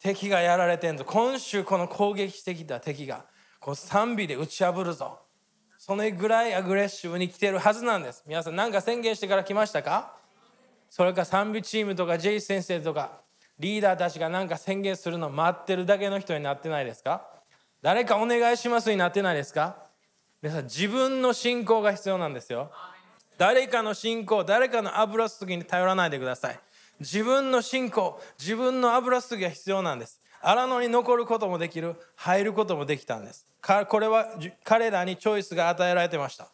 [0.00, 1.04] 敵がやられてんぞ。
[1.04, 3.24] 今週この攻撃してきた敵が
[3.58, 5.18] こう賛美で打ち破るぞ。
[5.78, 8.22] そのぐらいアグレッシブに来てるはずなんです。
[8.26, 10.16] 皆さん何か宣言してから来ましたか？
[10.90, 13.20] それか賛美チームとかジェイ先生とか
[13.58, 17.28] リーダーたちが何か宣言するの待ってるだけの人になってないですか？
[17.82, 19.87] 誰かお願いしますになってないですか？
[20.40, 22.70] 皆さん自分の信仰が必要なんですよ。
[23.38, 26.60] 誰かの信仰誰かの油注ぎに頼らないでください。
[27.00, 30.20] 自分の信仰自分の油注ぎが必要なんです。
[30.40, 33.48] 荒野に残ることもできる入ることもできたんです。
[33.88, 34.28] これは
[34.62, 36.48] 彼らにチョイスが与えられてました。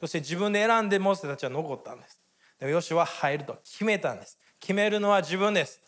[0.00, 2.20] そして自分で選んでモーセたちは残ったんです。
[2.58, 4.38] でもヨシは入ると決めたんです。
[4.60, 5.80] 決めるのは自分です。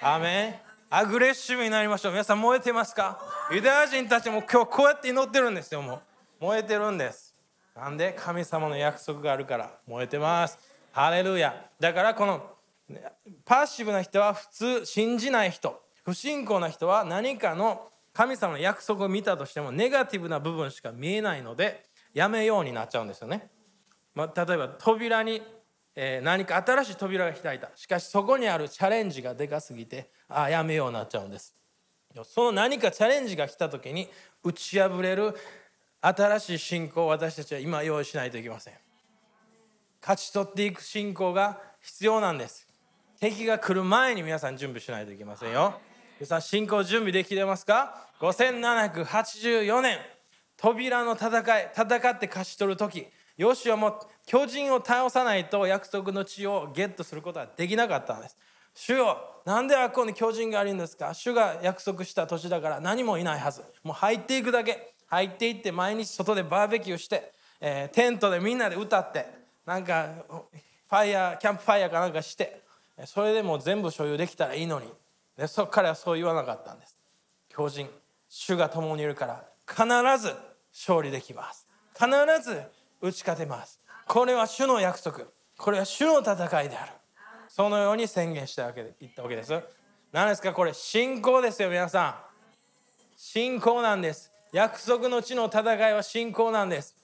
[0.00, 0.54] アメン。
[0.88, 2.12] アグレッシブになりましょう。
[2.12, 3.20] 皆さん燃えてますか？
[3.52, 6.00] ユダヤ人たちも今日こうやって祈ってるんですよもう。
[6.44, 7.34] 燃えてるんです。
[7.74, 10.58] なんで神様の約束があるから燃えてます。
[10.92, 11.70] ハレルヤ。
[11.80, 12.50] だからこの
[13.46, 15.82] パッシブな人は普通信じない人。
[16.04, 23.48] 不信仰な人は何かの神様の約束を見たとしてもネガティブな部分しか見えないのでやめようになっちゃうんですよね、
[24.14, 25.42] まあ、例えば扉に、
[25.96, 27.70] えー、何か新しい扉が開いた。
[27.74, 31.56] しかしそこにあるチャレンジがでかすぎてああやめようになっちゃうんです。
[32.22, 34.08] その何かチャレンジが来た時に
[34.44, 35.34] 打ち破れる
[36.06, 38.74] 新しい信仰を私たちは今用意しないといけません。
[40.02, 42.68] 勝ち取っていく信仰が必要なんです。
[43.20, 45.80] 敵が来る前に皆さん準備しないといけませんよ。
[46.20, 49.98] 皆さん信仰準備できてますか？5784年。
[50.58, 53.06] 扉の戦い戦って勝ち取る時。
[53.38, 58.36] ヨシはもう巨人を倒さないと約束の地をゲットすることはできなかったんです。
[58.74, 61.14] 主よなんであっこに巨人があるんですか？
[61.14, 63.62] 主が約束した土地だから何もいないはず。
[63.82, 64.93] もう入っていくだけ。
[65.06, 69.26] 入っていって毎日外でバーベキューして、えー、テントでみんなで歌って
[69.66, 72.62] なんかファイヤーキャンプファイヤーかなんかして
[73.06, 74.86] それでもう全部所有できたらいいのに
[75.36, 76.96] でそ彼はそう言わなかったんです。
[77.48, 77.88] 強人
[78.28, 79.84] 主が共にいるから必
[80.20, 80.34] ず
[80.72, 81.66] 勝利できます。
[81.94, 82.08] 必
[82.42, 82.62] ず
[83.00, 83.80] 打ち勝てます。
[84.06, 85.20] これは主の約束。
[85.56, 86.92] これは主の戦いである。
[87.48, 89.52] そのように宣言したわけで言ったわけです。
[90.12, 90.52] 何ですか？
[90.52, 92.14] これ信仰ですよ皆さん。
[93.16, 94.32] 信仰なんです。
[94.54, 96.94] 約束の地の戦いは信仰なんです。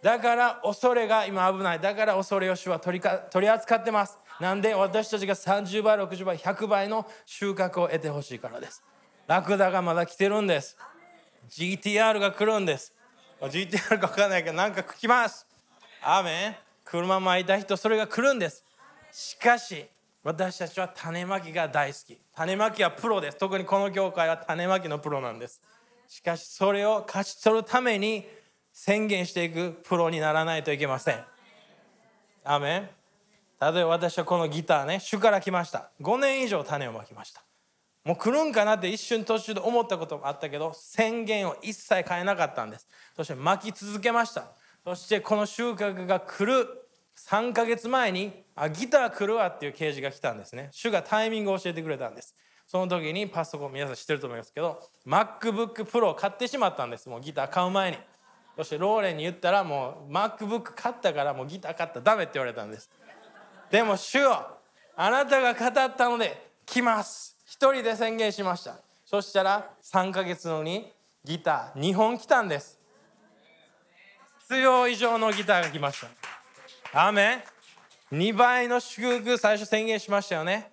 [0.00, 1.80] だから恐れが今危ない。
[1.80, 4.16] だから恐れを主は取りか取り扱ってます。
[4.38, 8.84] なんで私たちが30倍60倍100倍の収穫を得てほしいからです。
[9.26, 10.76] ラクダがまだ来てるんです。
[11.50, 12.94] GTR が来るんです。
[13.40, 15.48] GTR か分かんないけどなんか来ます。
[16.02, 16.56] アーメン。
[16.84, 18.64] 車巻いた人それが来るんです。
[19.10, 19.84] しかし
[20.22, 22.20] 私たちは種まきが大好き。
[22.36, 23.36] 種まきはプロです。
[23.36, 25.60] 特にこの教会は種まきのプロなんです
[26.10, 28.26] しかしそれを勝ち取るために
[28.72, 31.24] 宣言していくプロにならないといけません。
[32.42, 32.88] アメン。
[33.60, 35.92] 例えば私はこのギターね主から来ました。
[36.00, 37.44] 5年以上種をまきました。
[38.04, 42.88] もう来るんかなって一瞬途中で思ったこともあったけど宣言を一切変えなかったんです。
[43.14, 44.50] そして巻き続けました。
[44.82, 46.66] そしてこの収穫が来る
[47.16, 50.70] 3ヶ月前にあギター来るわっていう啓示が来たんですね。
[50.72, 52.34] 主がタイミングを教えてくれたんです。
[52.70, 57.08] その時にパソコン皆さん知ってると思いますけど MacBookPro を買ってしまったんです。
[57.08, 57.98] もうギター買う前に。
[58.56, 62.88] そしてローレンに言ったらもう MacBook 買ったからもうギター買ったらダメって言われたんです。
[63.72, 64.46] でも主よ
[64.96, 67.36] あなたが語ったので来ます。
[67.44, 68.76] 一人で宣言しました。
[69.04, 70.92] そしたら3ヶ月後に
[71.24, 72.78] ギター2本来たんです。
[74.42, 76.00] 必要以上のギターが来まし
[76.92, 77.06] た。
[77.06, 77.42] アーメ
[78.12, 78.16] ン。
[78.16, 80.70] 2倍の祝福最初宣言しましたよね。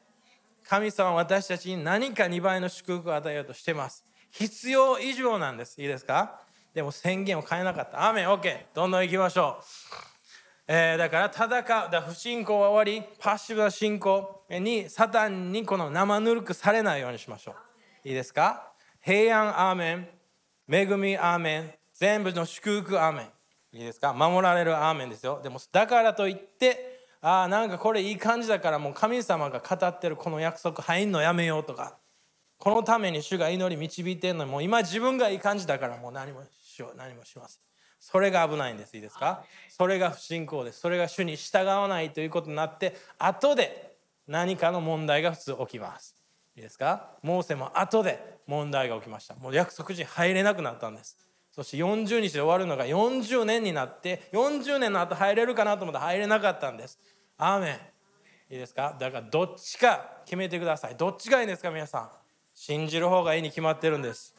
[0.69, 4.03] 神様は私たちに何か2倍の祝福を与えようとしてます。
[4.31, 5.81] 必要以上なんです。
[5.81, 6.41] いいですか？
[6.73, 8.05] でも宣言を変えなかった。
[8.07, 9.63] アーメン OK どんどん行きましょう。
[10.67, 11.89] えー、だから戦う。
[11.89, 13.07] だ不信仰は終わり。
[13.17, 14.43] パッシブな信仰。
[14.49, 17.55] にサタンにこの生ぬるくされないようにしましょ
[18.03, 18.09] う。
[18.09, 18.73] いいですか？
[19.01, 20.07] 平安アーメン。
[20.69, 21.71] 恵みアーメン。
[21.93, 23.23] 全部の祝福アーメ
[23.73, 23.77] ン。
[23.77, 24.11] いいですか？
[24.11, 25.39] 守られるアーメンですよ。
[25.41, 26.86] でもだからといって
[27.21, 31.97] ああなんかこれいい感じだからもう神様が語ってるこの約束入んのやめようとか。
[32.59, 37.61] このために主が祈り導いてんのにもう今自分がいい感じだからもう何もしよう何もしません。
[37.99, 38.95] それが危ないんです。
[38.95, 39.43] いいですか？
[39.69, 40.79] それが不信仰です。
[40.79, 43.95] それが主に従わないということになって後で
[44.27, 46.15] 何かの問題が普通起きます。
[46.55, 47.11] いいですか？
[47.21, 49.35] モーセも後で問題が起きました。
[49.35, 51.15] もう約束地に入れなくなったんです
[51.57, 56.97] そして40日で終わるのが40年になって40年の後入れるかなと思ったら入れなかったんです
[57.37, 57.71] アーメ
[58.49, 58.95] ンいいですか？
[58.97, 62.09] だからどっちか決めてくださいどっちがいいんですか皆さん？
[62.53, 64.35] 信じる方がいいに決まってるんです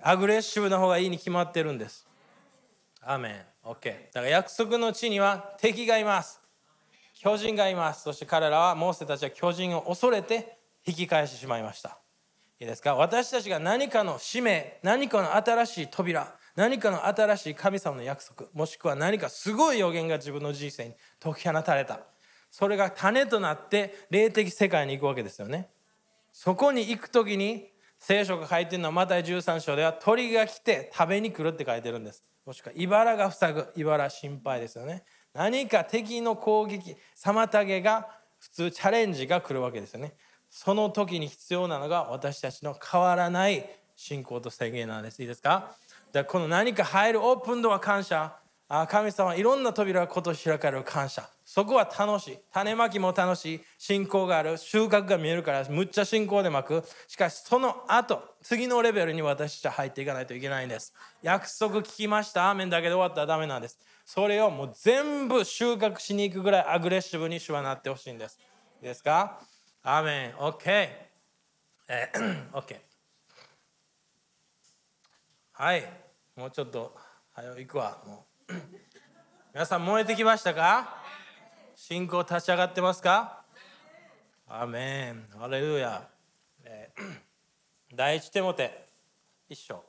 [0.00, 2.06] アグレッシブな方がいいに決まってるんです。
[3.02, 3.68] アーメン。
[3.68, 3.84] OK。
[4.12, 6.40] だから約束の地には敵がいます。
[7.14, 8.02] 巨人がいます。
[8.04, 11.98] そして彼らは、モーセたちは巨人を恐れて引き返してしまいました。
[12.60, 12.94] いいですか？
[12.96, 22.00] 私たちが何かの使命、何かの新しい扉、何かの新しい神様の約束、もしくは何かすごい予言が自分の人生に解き放たれた。
[22.50, 25.68] それが種となって霊的世界に行くわけですよね。
[26.32, 35.02] そこに行く時に聖書が書いてるのはマタイ13章では鳥が来て食べに来るって書いてるんですもしくは茨が塞ぐ茨心配ですよね
[35.34, 40.14] 何か敵の攻撃妨げが普通チャレンジが来るわけですよね
[40.50, 45.20] その時に必要なのが私たちの変わらない信仰と宣言なんです。
[45.20, 45.74] いいですか？
[46.12, 48.36] だこの何か入るオープンドア感謝。
[48.70, 51.26] あ神様いろんな扉が今年開かれる感謝。
[51.42, 52.38] そこは楽しい。
[52.52, 53.60] 種まきも楽しい。
[53.78, 54.58] 信仰がある。
[54.58, 56.84] 収穫が見えるからむっちゃ信仰でまく。
[57.06, 60.92] しかしその後次のレベルに私たちは入っていかないといけないんです。
[61.22, 62.50] 約束聞きました。
[62.50, 63.78] アーメンだけで終わったらダメなんです。
[64.04, 68.38] それをもう全部収穫しに行くぐらいアグレッシブに主はなってほしいんです。
[68.82, 69.40] いいですか？
[69.82, 70.88] アーメン OK
[71.88, 72.76] えー、OK
[75.52, 75.84] はい
[76.36, 76.94] もうちょっと
[77.32, 78.02] 早行くわ。
[78.06, 78.52] もう。
[79.54, 81.02] 皆さん燃えてきましたか？
[81.74, 83.44] 信仰立ち上がってますか？
[84.46, 86.08] アーメンハレルヤ、
[86.64, 87.20] えー、
[87.94, 88.86] 第一手モて。
[89.48, 89.87] 一章。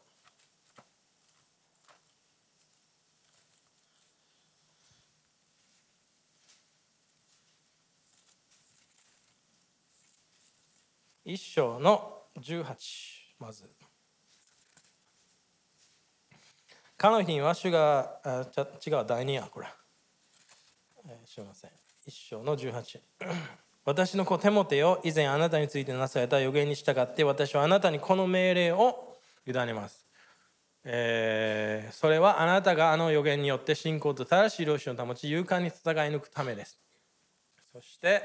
[11.31, 12.75] 一章の18
[13.39, 13.69] まず
[16.97, 19.67] 彼の日には主が、あち違う、第2や、これ。
[21.05, 21.69] えー、すみません。
[22.07, 22.99] 一章の18。
[23.85, 29.15] 私の子テモテよ、以前あなたについてなされた予言に従って、私はあなたにこの命令を
[29.45, 30.07] 委ねます。
[30.83, 36.79] えー、それはあなたがあの予言によって信仰と正しい良心を保ち、勇敢に戦い抜くためです。
[37.71, 38.23] そして、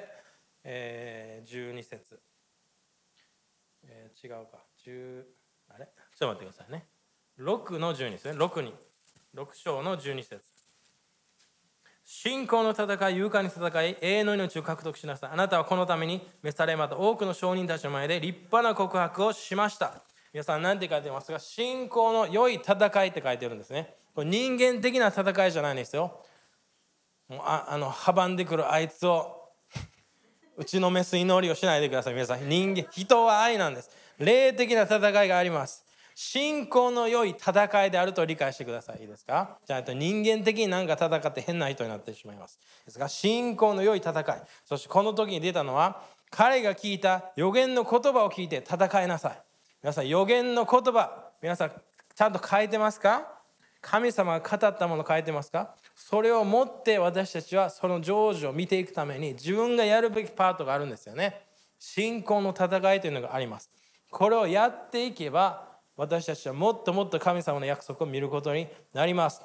[0.65, 2.19] えー、12節、
[4.25, 5.23] 違うか、10
[5.69, 5.85] あれ？
[6.17, 6.87] ちょっと待ってくださいね。
[7.39, 8.73] 6の12ですね6に
[9.37, 10.41] 6章の12節
[12.07, 15.31] 信仰の戦い、勇敢に戦い、永遠の命を獲得しなさい。
[15.33, 20.03] あなたはこのために召されまた多くの証人たちの前で立派な告白をしました。
[20.33, 21.39] 皆さん何て書いてますか？
[21.39, 23.95] 信仰の良い戦いって書いてるんですね。
[24.15, 26.25] これ人間的な戦いじゃないんですよ。
[27.29, 29.41] もうああの阻んでくるあいつを
[30.57, 35.85] 打ちのめす祈りをしないでください皆さん人間人は愛なんです霊的な戦いがあります。
[36.17, 39.01] 信仰の良い戦いであると理解してください。
[39.01, 39.59] いいですか？
[39.67, 42.61] じゃないと人間的になんか戦って変な人になってしまいます。
[42.85, 44.25] ですが信仰の良い戦い。
[44.65, 49.43] そしてこの時に出たのは彼が聞いた予言の言葉を聞いて戦いなさい。
[49.83, 51.73] 皆さん予言の言葉皆さん
[52.15, 53.29] ちゃんと書いてますか？
[53.81, 55.75] 神様が語ったもの書いてますか？
[55.97, 61.41] それを持って私たちはその成就を見ていくために自分がやるべきパートがあるんですよね。
[61.81, 63.69] 信仰の戦いというのがあります。
[64.15, 69.43] これをやっていけば私たちはもっともっと神様の約束を見ることになります。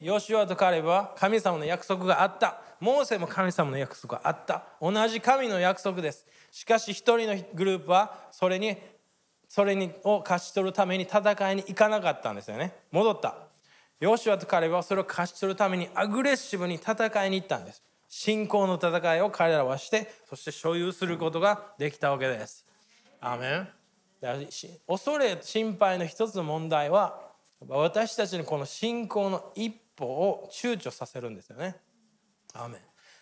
[0.00, 2.60] ヨシュアとカレブは神様の約束があった。
[2.80, 4.64] モーセも神様の約束があった。
[4.80, 6.26] 同じ神の約束です。
[6.50, 8.76] しかし一人のグループはそれに
[9.48, 12.74] それにを勝ち取るために戦いに行かなかったんですよね。
[12.90, 13.36] 戻った。
[14.00, 17.84] ヨシュアとカレブはそれを勝ち取るためにアグレッシブに戦いに行ったんです。
[18.08, 22.66] 信仰の戦いを彼らはしてそして所有することができたわけです。
[23.20, 23.81] アメン。
[24.86, 27.18] 恐れ心配の一つの問題は
[27.68, 31.76] 私たちのこの信仰の一歩を躊躇させるんですよね。
[32.54, 32.80] アーメン。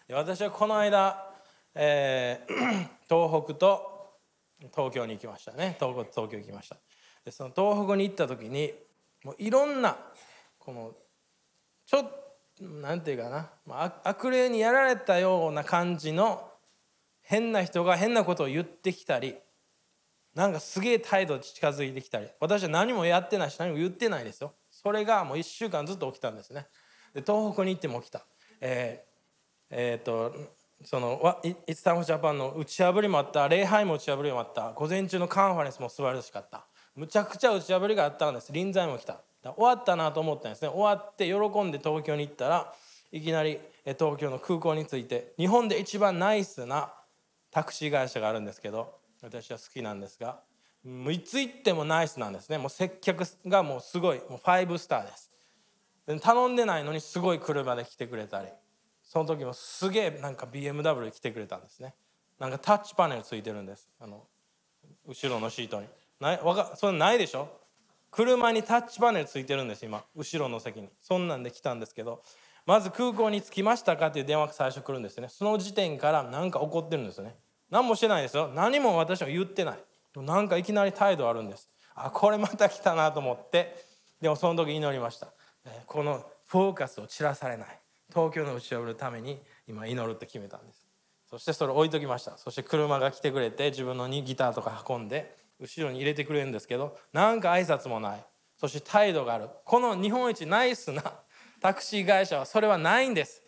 [0.08, 1.32] で私はこの間、
[1.74, 4.18] えー 東北と
[4.74, 5.76] 東京に行きましたね。
[5.80, 6.76] 東北東京行きました。
[7.24, 8.72] でその東北に行った時に
[9.24, 9.96] もういろんな
[10.58, 10.92] この
[11.86, 12.02] ちょっ
[12.56, 16.46] となんていうかなまあ悪霊にやられたような感じの
[17.22, 19.36] 変な人が変なことを言ってきたり
[20.34, 24.54] なんかすげえ態度近づいてきたり私は何もやってないし何も言ってないですよ。
[24.70, 26.66] それがもう1週間ずっと起きたんですね。
[27.14, 28.24] で東北に行っても起きた。
[28.60, 29.10] えー
[29.70, 36.66] えーとそのイイツタンフジャパンの打ち破りもあった礼拝も打ち破りもあった午前中のカンファレンスも素晴らしかった。
[36.94, 38.50] むちゃくちゃ打ち破りがあったんです。
[38.50, 39.20] 臨在も来た。
[39.42, 40.68] だ終わったなと思ったんですね。
[40.68, 42.72] 終わって喜んで東京に行ったら
[43.12, 46.92] いきなりえ東京の空港に着いて日本で一番ナイスな
[47.50, 50.40] タクシー会社があるんですけど私は好きなんですが
[50.84, 52.56] もういつ行ってもナイスなんですね。
[52.56, 55.30] もう接客がもうすごいもう5スターです。
[56.06, 58.48] で頼んでないのにすごい車で来てくれたり。
[59.02, 61.94] その時もすげえなんか BMW で来てくれたんですね。
[62.38, 63.90] なんかタッチパネルついてるんです。
[64.00, 64.22] あの
[65.06, 65.86] 後ろのシートに。
[66.18, 67.48] ないわかそれないでしょ？
[68.10, 70.02] 車にタッチパネルついてるんです今。
[70.16, 70.88] 後ろの席に。
[71.02, 72.22] そんなんで来たんですけど
[72.64, 75.28] まず空港に着きましたかっていう電話が最初来るんですね。
[75.28, 77.36] その時点からなんか怒ってるんですよね。
[77.70, 78.50] 何もしてないですよ。
[78.54, 79.78] 何も私は言ってない。
[80.16, 81.68] なんかいきなり態度あるんです。
[81.94, 83.76] あこれまた来たなと思って。
[84.20, 85.28] でもその時祈りました。
[85.86, 87.68] このフォーカスを散らされない。
[88.08, 90.86] 東京の打ち破るために今祈るって決めたんです。
[91.30, 92.36] そしてそれ置いときました。
[92.36, 98.24] そして車が来てくれて自分のギターとか運んで後ろに入れてくれるんですけどなんか挨拶もない。
[98.56, 99.48] そして態度がある。
[99.64, 101.02] この日本一ナイスな
[101.60, 103.42] タクシー会社はそれはないんです。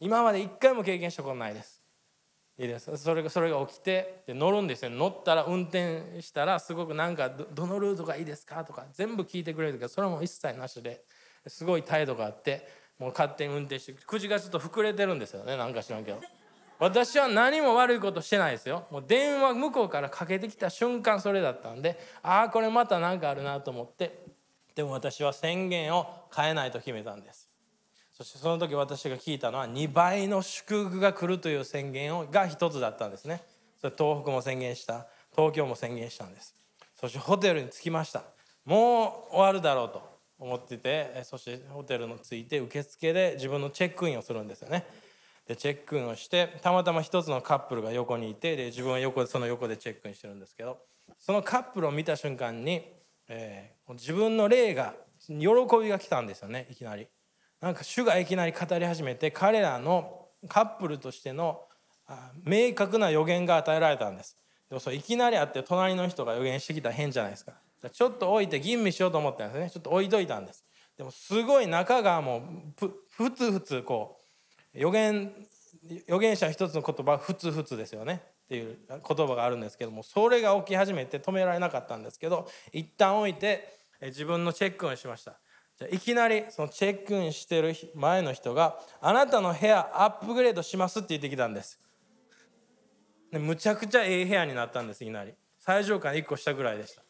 [0.00, 1.73] 今まで一回も経験したことないです。
[2.56, 2.96] いいです。
[2.96, 4.90] それがそれが起きてで乗るんですよ。
[4.90, 11.02] 乗ったら運転したらすごくなんかどのルートがいいですかとか全部聞いてくれるけどそれはもう一切なしで
[11.46, 16.20] すごい態度があってもう勝手に運転して口がちょっと膨れてるんですよねなんか知らんけど。
[16.80, 18.86] 私は何も悪いことしてないですよ。
[18.90, 24.24] もう電話向こうからかけてきた瞬間それだったんでああこれまた何かあるなと思って
[24.74, 27.43] でも私は宣言を変えないと決めたんです。
[28.16, 33.42] そしてその時私が聞いたのは2倍の祝福が来るという宣言をが一つだったんですね。
[33.80, 36.54] それ東北も宣言した東京も宣言したんです。
[36.94, 38.22] そしてホテルに着きました。
[38.64, 40.02] もう終わるだろうと
[40.38, 44.86] 思っててそしてホテルの着いて受付で自分のチェックインをするんですよね。
[45.48, 50.78] でチェックインをしてたまたま一つのカップルが横にいてで自分は横その横でチェックインしてるんですけど
[51.18, 52.82] そのカップルを見た瞬間に、
[53.28, 54.94] えー自分の霊が
[55.28, 55.36] 喜
[55.82, 57.06] びが来たんですよねいきなり。
[57.64, 61.62] なんか主がいきなり語り始めて彼らのカップルとしての
[62.06, 64.36] あ明確な予言が与えられたんです。
[64.68, 67.52] でもそれいきなりあって隣の人が予言してきたら変じゃないですか。
[67.90, 69.70] ちょっと置いて吟味しようと思ったんですね。
[69.70, 70.62] ちょっと置いといたんです。
[70.98, 72.42] でもすごい中がもう
[72.78, 74.20] ふふつふつこ
[74.74, 75.32] う予言
[76.06, 78.20] 預言者一つの言葉ふつふつですよね。
[78.44, 85.38] っていう言葉があるんですけどもそれが起き始めて止められなかったんですけど一旦置いてえ自分のチェックをしました。
[85.78, 91.80] じゃいきなりそのチェックインしてる前の人が「あなたの部屋アップグレードします」って言ってきたんです。
[93.32, 95.34] でむちゃくちゃええ部屋になったんですいきなり。
[95.58, 97.02] 最上階1個下ぐらいでした。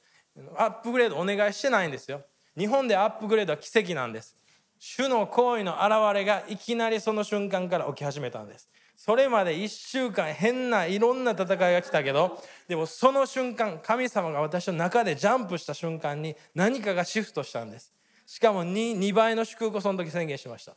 [0.57, 2.23] アップグレードお願いしてないんですよ。
[2.57, 4.37] 日本でアップグレードは奇跡なんです。
[4.79, 8.69] 主の行為の現れがいきなりその瞬間から起き始めたんです。
[8.97, 17.94] それまで1週間変ないろんな戦いが来たけどでもその瞬間神様が私の中でジャンプした瞬間に何かがシフトしたんです。
[18.27, 20.73] しかも 2, 2倍の祝福をその時宣言しました。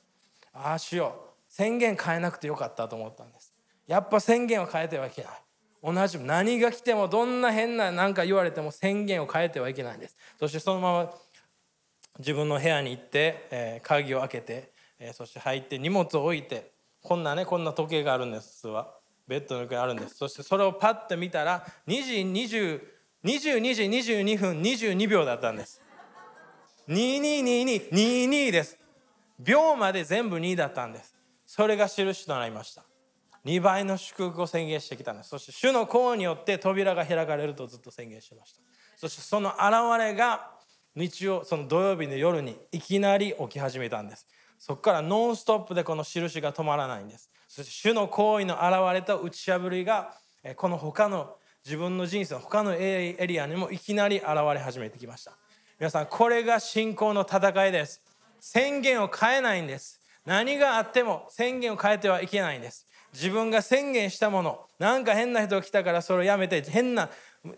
[0.54, 3.54] ああ主よう宣言変えなくてよかったと思ったんです。
[3.88, 5.32] やっぱ宣言は変えてはいけない。
[5.84, 10.18] 同じ何が来てもどんな変な何か言われても宣言を変えてはいけないんです。
[10.39, 11.14] そしてそのまま
[12.20, 16.72] 自分の部屋に行って、えー鍵を開けて、えーそして入って荷物を置いて
[17.04, 18.93] こんなねこんな時計があるんです普通は
[19.28, 20.16] ベッドの上にあるんです。
[20.16, 22.14] そしてそれをパッと見たら2時
[22.58, 22.82] 20
[23.24, 23.84] 22時
[24.14, 25.82] 22分22秒だったんです。
[26.90, 28.78] 222222です。
[29.40, 31.16] 秒まで全部2だったんです。
[31.46, 32.86] それが印となりました。
[33.46, 35.30] 2倍の祝福を宣言してきたんです。
[35.30, 38.62] そして主の功によって扉が開かれるとずっと宣言しました。
[38.96, 40.52] そしてその現れが
[40.96, 44.26] 日曜その土曜日の夜にいきなり起き始めたんです。
[44.58, 47.30] そこからノンストップでこの印が止まらないんです。
[47.50, 50.14] そして主の行為の現れと打ち破りが
[50.56, 51.36] この他の
[51.66, 55.38] 自分の人生の他のエリアにもいきなり現れ始めてきました。
[55.80, 58.02] 皆さんこれが信仰の戦いです。
[58.40, 60.02] 宣言を変えないんです。
[60.26, 62.88] 何があっても宣言を変えてはいけないんです。
[63.14, 67.10] 自分が宣言したものなんか変な人が来たからそれをやめて変な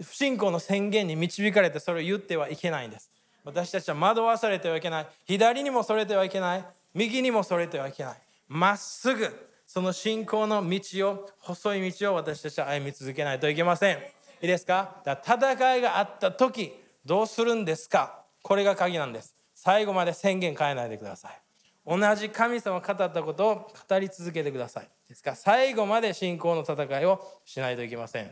[0.03, 3.09] 不信仰の宣言に導かれてそれを言ってはいけないんです。
[3.45, 5.07] 私たちは惑わされてはいけない。
[5.25, 6.65] 左にもそれてはいけない。
[6.93, 8.17] 右にもそれてはいけない。
[8.49, 13.97] まっすぐその信仰の道を細い道を私たちは歩み続けないといけません。
[13.97, 14.01] い
[14.41, 15.01] いですか？
[15.05, 16.73] だから戦いがあった時
[17.05, 18.23] どうするんですか？
[18.41, 19.35] これが鍵なんです。
[19.53, 21.41] 最後まで宣言変えないでください。
[21.85, 23.55] 同じ神様語ったことを
[23.89, 24.89] 語り続けてください。
[25.07, 25.35] ですか？
[25.35, 28.31] 最後まで信仰の戦いをしないといけません。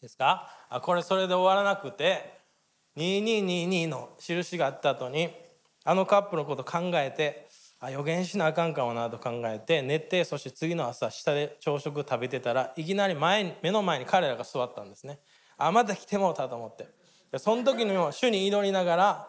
[0.00, 0.48] ですか？
[0.68, 2.38] あこれそれで終わらなくて
[2.96, 5.30] 2222の印があった後に
[5.84, 7.48] あのカップのこと考えて
[7.80, 15.18] あ予言しなあかんかもなと考えて寝てそして次の朝下で朝食食べてたらいきなり前に目の前に彼らが座ったんですね。
[15.56, 16.99] あまた来てもうたと思って。
[17.38, 19.28] その時にも主に祈りながら、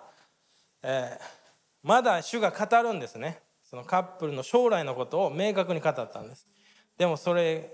[0.84, 1.42] えー
[1.84, 3.40] まだ主が語るんですね。
[3.64, 6.48] そのカップルの将来のことを明確に語ったんです。
[6.98, 7.70] でもそれ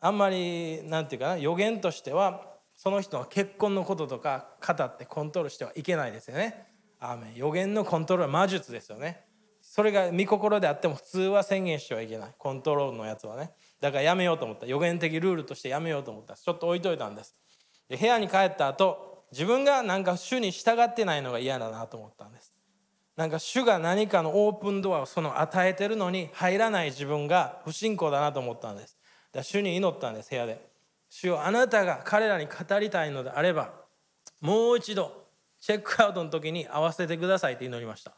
[0.00, 2.42] あんまりなんていうかな予言としては
[2.74, 6.66] その人の結婚のこととか語ってコントロールしてはいけないですよね。
[6.98, 7.34] アーメン。
[7.36, 9.24] 予言のコントロールは魔術ですよね。
[9.62, 12.34] それが御心であっても普通は宣言してはいけない。
[12.36, 13.52] コントロールのやつはね。
[13.80, 14.66] だからやめようと思った。
[14.66, 16.36] 予言的ルールとしてやめようと思った。
[16.36, 17.36] ちょっと置いといたんです。
[17.88, 22.52] で部屋に帰った後自分がなんか主に従ってないのが嫌だなと思ったんです。
[23.16, 28.96] なんか主が何かのオープンドアをその与えてるのに入らない自分が不信仰だなと思ったんです。
[29.32, 30.70] だから主に祈ったんです部屋で。
[31.08, 33.74] 主よあなたが彼らに語りたいのであれば
[34.40, 35.26] もう一度
[35.60, 38.12] チェックアウトの時に合わせてくださいって祈りました。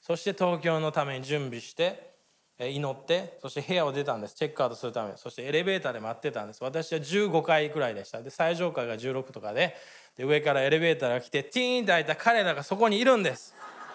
[0.00, 2.15] そして東京のために準備して
[2.58, 4.34] 祈ってそして部屋を出たんです。
[4.34, 6.64] チェックアウトするためそしてエレベーターで待ってたんです。
[6.64, 8.22] 私は15階くらいでした。
[8.22, 9.76] で最上階が16とかで。
[10.16, 13.54] で上からエレベーターが来てティーンって開いた彼らがそこにいるんです。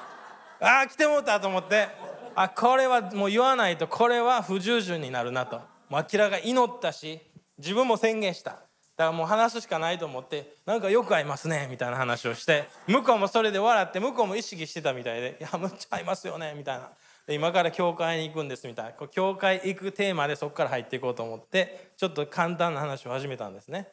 [0.62, 1.88] ああ来てもうたと思って。
[2.36, 5.60] あこれはもう言わないとこれは不従順になるなと。
[5.90, 7.20] もう明らか祈ったし
[7.58, 8.52] 自分も宣言した。
[8.52, 16.92] だからもう話すしかないと思ってなんかよく合いますねみたいな話をして向こうもそれで笑って向こうも意識してたみたいで「いやむっちゃ合いますよね」みたいな。
[17.34, 19.08] 今から教会に行くんですみたいな。
[19.08, 23.88] 教会行くテーマでそこから入っていこうと思ってちょっと簡単な話を始めたんですね。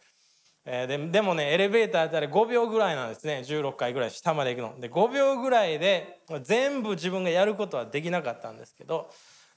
[0.65, 3.43] えーでもねエレベーターだったら5秒ぐらいなんですね。
[3.47, 4.81] 16回ぐらい下まで行くの。
[4.81, 9.11] で5秒ぐらいで全部自分がやることはできなかったんですけど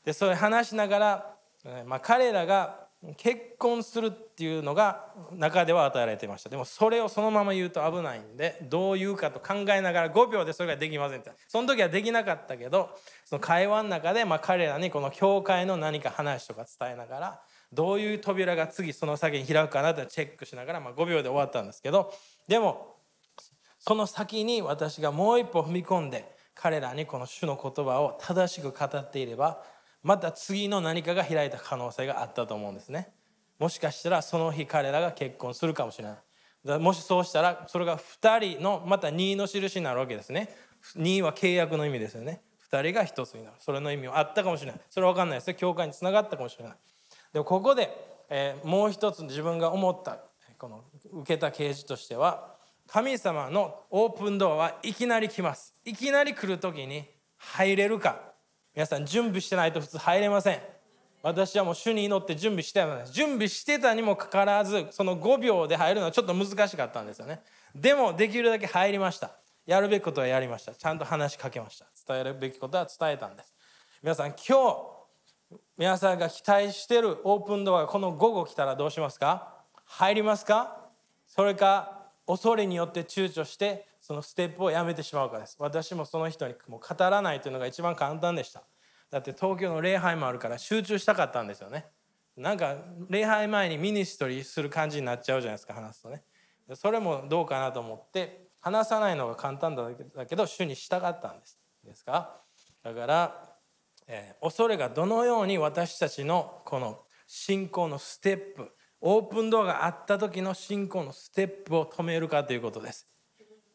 [0.06, 1.36] でそれ話しながら、
[1.86, 6.50] まあ、彼らが結婚するっていうのが中では与えられていました。
[6.50, 11.32] でもそれをそのまま言うと危ないんでどう言うかと考えながら5秒でそれができませんって。
[11.48, 12.92] その時はできなかったけど
[13.26, 17.42] その会話の中で、ま、彼らにこの教会の何か話とか伝えながら
[17.74, 22.14] どういう扉が次その先に開くかなってチェックしながら、ま、5秒で終わったんですけど
[22.48, 22.98] でも
[23.80, 29.64] その先に私がもう一歩踏み込んで彼らにこの主の言葉を正しく語っていれば
[30.04, 33.14] また次の何かが開いた可能性があったと思うんですね。
[33.60, 36.16] もしかしたらその日彼らが結婚するかもしれな
[36.76, 36.80] い。
[36.80, 40.50] もしそうしたらそれが2人のまた2の印になるわけですね。
[40.96, 42.42] 2は契約の意味ですよね。
[42.72, 43.56] 2人が1つになる。
[43.60, 44.82] それの意味はあったかもしれない。
[44.90, 45.56] それは分かんないですよ。
[45.56, 46.74] 教会につながったかもしれない。
[47.34, 47.90] でもここで、
[48.30, 50.20] えーもう一つ自分が思った
[50.58, 50.84] この
[51.14, 52.56] 受けた啓示としては
[52.88, 55.76] 神様のオープンドアはいきなり来ます。
[55.86, 57.06] いきなり来る時に
[57.38, 58.31] 入れるか。
[58.74, 60.60] 皆さん準備してないと普通入れません。
[61.24, 63.14] 私はもう主に祈って準備してたんです。
[63.14, 67.42] 準備してたにもかかわらずその5秒で入るのはちょっと難しかったんですよね。
[67.76, 69.32] でもできるだけ入りました。
[69.66, 70.74] やるべきことはやりました。
[70.74, 71.86] ちゃんと話しかけました。
[72.08, 73.54] 伝えるべきことは伝えたんです。
[74.02, 79.54] 皆さん今日皆さんが期待してるオープンドアがこの午後来たらどうしますか？
[79.86, 80.78] 入りますか？
[81.28, 85.56] それか恐れによって躊躇してそのステップをやめてしまうかです。
[85.60, 88.64] 私もその人にもう語らないというのが一番簡単でした。
[89.12, 91.86] だって東京の礼拝もあるから集中したかったんですよね。
[92.36, 92.76] なんか
[93.10, 96.24] 礼拝前にミニストリーする感じになっちゃうじゃないですか話すとね。
[96.76, 99.86] それもどうかなと思って話さないのが簡単だ
[100.26, 101.60] けど主に従ったんです。
[101.84, 102.42] ですか？
[102.84, 103.56] だから、
[104.08, 108.72] えー恐れがどのように私たちのこの信仰のステップ
[109.02, 113.08] オープンドアがあった時の信仰のステップを止めるかということです。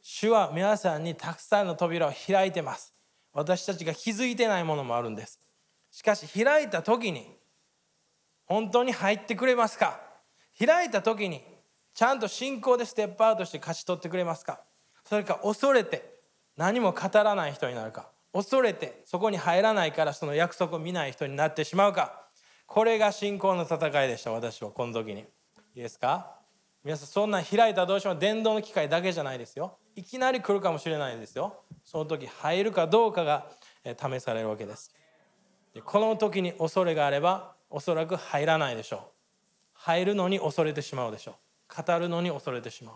[0.08, 2.94] 主は皆さんにたくさんの扉を開いてます。
[3.32, 5.40] 私たちが気づいてないものもあるんです。
[5.90, 7.26] しかし開いた時に
[8.44, 10.00] 本当に入ってくれますか？
[10.64, 11.42] 開いた時に
[11.92, 14.60] ちゃんと信仰でステップアウトして勝ち取ってくれますか？
[15.04, 16.20] それか恐れて
[16.56, 18.08] 何も語らない人になるか？
[18.32, 22.28] 恐れてそこに入らないからその約束を見ない人になってしまうか？
[22.68, 25.22] これが信仰の戦いでした私はこの時に。
[25.22, 26.35] いいですか？
[26.86, 29.76] 皆さんそんな開いたどうしても電動の機械だけじゃないですよ。
[29.96, 31.64] いきなり来るかもしれないですよ。
[31.84, 33.48] その時入るかどうかが
[33.84, 34.94] 試されるわけです。
[35.74, 39.00] でこの時に恐れがあればおそらく入らないでしょう。
[39.72, 41.84] 入るのに恐れてしまうでしょう。
[41.84, 42.94] 語るのに恐れてしまう。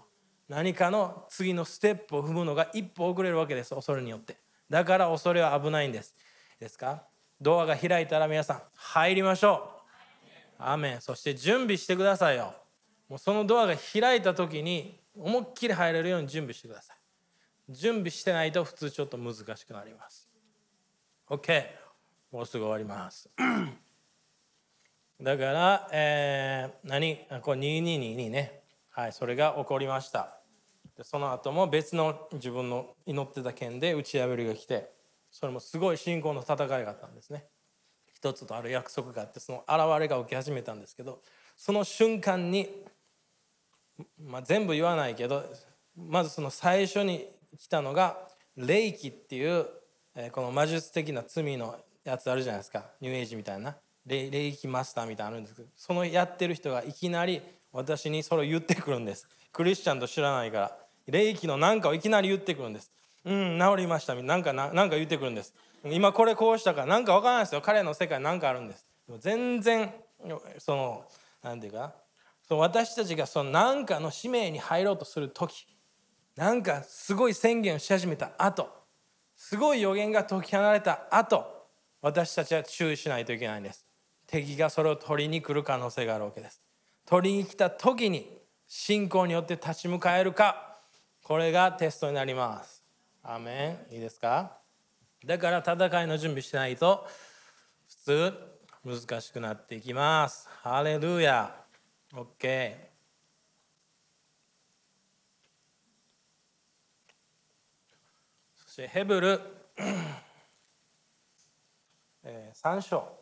[0.49, 4.36] 何かの次のステップを踏むのが一歩遅れるわけです恐れによって。
[4.70, 6.14] だから恐れは危ないんです。
[6.61, 7.03] ですか？
[7.41, 9.68] ドアが開いたら皆さん入りましょ
[10.61, 10.62] う。
[10.62, 11.01] アーメン。
[11.01, 12.55] そして準備してくださいよ。
[13.11, 16.96] もうそのドアが開いた時に思いっきり入れるように準備してください。
[17.68, 20.30] 準備してないと普通ちょっと難しくなります。
[21.28, 21.64] OK
[22.30, 23.28] もうすぐ終わります。
[25.20, 27.18] だから、えー何？
[27.30, 28.62] あこれ2222ね。
[28.90, 30.38] はいそれが起こりました。
[30.96, 34.92] でその後も別の自分の祈ってた件で打ち破りが来て
[35.32, 37.46] それもすごい信仰の戦いがあったんですね。
[38.14, 41.22] 一つとある約束があってその現れが起き始めたんですけど
[41.56, 42.68] その瞬間に、
[44.20, 45.44] まあ、全部言わないけど
[45.96, 47.26] まずその最初に
[47.59, 48.16] 来たのが
[48.57, 49.66] 霊気っていう、
[50.14, 52.84] えーこの魔術的な罪のやつあるじゃないですか。
[53.01, 53.76] ニューエイジみたいな。
[54.07, 57.42] 霊霊気マスターみたいなのあるんですけどそのやってる人がいきなり
[57.72, 59.28] 私にそれを言ってくるんです。
[59.53, 60.76] クリスチャンと知らないから。
[61.07, 62.90] 霊気の何かをいきなり言ってくるんです。
[63.24, 64.14] うん治りました。
[64.14, 65.55] みたいななんかなんか言ってくるんです。
[65.84, 67.61] 今これこうしたからなんかわからないですよ。
[67.61, 68.86] 彼の世界なんかあるんです。
[69.07, 69.92] でも全然
[70.59, 71.05] その
[71.42, 71.94] なんていうか
[72.51, 75.68] その私たちがその何かの使命に入ろうとする時
[76.34, 78.68] なんかすごい宣言をし始めた後
[79.36, 81.44] すごい予言が解き放れた後
[82.03, 83.86] 私たちは注意しないといけないんです。
[84.26, 86.61] 敵がそれを取りに来る可能性があるわけです。
[87.07, 88.26] 取りに来た時に
[88.66, 90.80] 信仰によって立ち向かえるか
[91.22, 92.82] これがテストになります。
[93.22, 93.94] アメン。
[93.94, 94.57] いいですか？
[95.24, 97.07] だから戦いの準備しないと
[98.05, 98.32] 普
[98.82, 100.48] 通難しくなっていきます。
[100.62, 101.55] ハレルヤ。
[102.12, 102.76] OK
[108.56, 109.40] そしてヘブル、
[112.24, 113.20] えー、3章。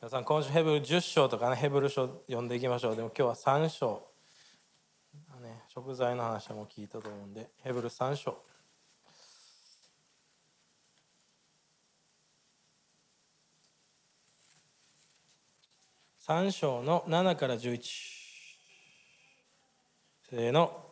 [0.00, 2.96] 皆さん今週ヘブル10章とかねヘブル書読んでいきましょう。
[2.96, 4.06] でも今日は3章、
[5.42, 8.38] ね、食材の話も聞いたと思うんでヘブル3章。
[16.28, 17.80] 3章の7から11
[20.28, 20.82] せーの。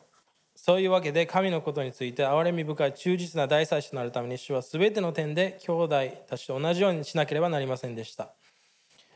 [0.55, 5.97] そういうわけで神のことについて憐れみ深い忠実な大祭司となるために主は全ての点で兄弟
[6.29, 8.31] たちと同じようにしなければなりませんでした、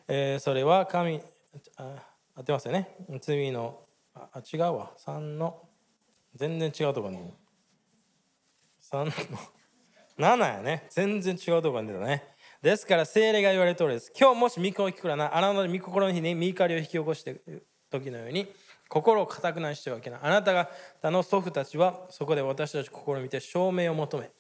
[0.09, 1.21] えーそれは神
[1.77, 2.03] あ
[2.35, 2.97] 合ってますよね。
[3.21, 3.81] 罪の
[4.15, 4.93] ああ違うわ。
[4.99, 5.61] 3の
[6.35, 7.19] 全然違うとこに。
[8.91, 9.11] 3の
[10.19, 10.89] 7やね。
[10.91, 12.25] 全然違うとこに出たね。
[12.61, 14.13] ですから聖霊が言われる通りです。
[14.19, 18.49] 今日もし御子を聞くらなあなたの御心の日に御怒りを引き起こしている時のように
[18.89, 20.17] 心を固くなにしてはいけな。
[20.17, 24.31] いあなた方の祖父たちはそこで私たちを試みて証明を求め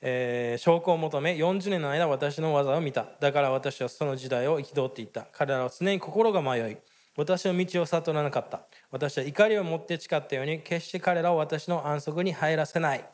[0.00, 3.06] えー証拠を求め40年の間私の技を見た。
[3.20, 5.26] だから私はその時代を憤っていった。
[5.30, 6.76] 彼らは常に心が迷い
[7.18, 8.62] 私の道を悟らなかった。
[8.90, 13.04] 私は怒りを持って誓ったように決して彼らを私の安息に入らせない。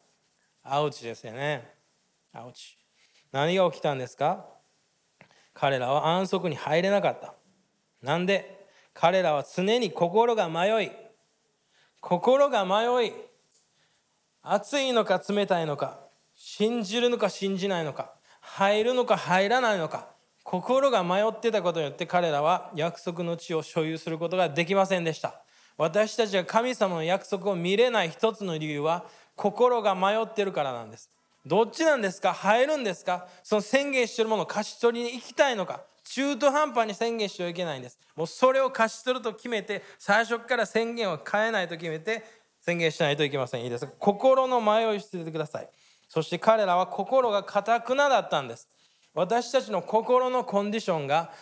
[0.62, 1.74] アウチですよね。
[2.32, 2.81] アウチ
[3.32, 4.46] 何が起きたんですか？
[5.54, 7.34] 彼らは安息に入れなかった。
[8.02, 8.66] なんで？
[8.94, 10.90] 彼らは常に心が迷い。
[12.00, 13.12] 心が迷い。
[14.42, 16.00] 熱いのか冷たいのか。
[16.34, 18.12] 信じるのか信じないのか。
[18.40, 20.08] 入るのか入らないのか。
[20.42, 25.40] 心が迷ってたことによって彼らは約束の地を所有することができませんでした。
[25.78, 29.04] 私たちが神様の約束を見れない一つの理由は
[29.36, 31.10] 心が迷ってるからなんです。
[31.44, 32.32] どっちなんですか？
[32.32, 33.26] 入るんですか？
[33.42, 35.80] その宣言してるものを勝ち取りに行きたいのか？
[36.04, 37.98] 中途半端に宣言してはいけないんです。
[38.14, 42.24] もうそれを勝ち取ると決めて最初から宣言を変えないと決めて
[42.60, 43.64] 宣言しないといけません。
[43.64, 43.92] いいですか？
[43.98, 45.68] 心の迷いを捨ててください。
[46.08, 48.68] そして彼らは心がかたくなだったんです。
[49.14, 51.32] 私たちの心のコンディションが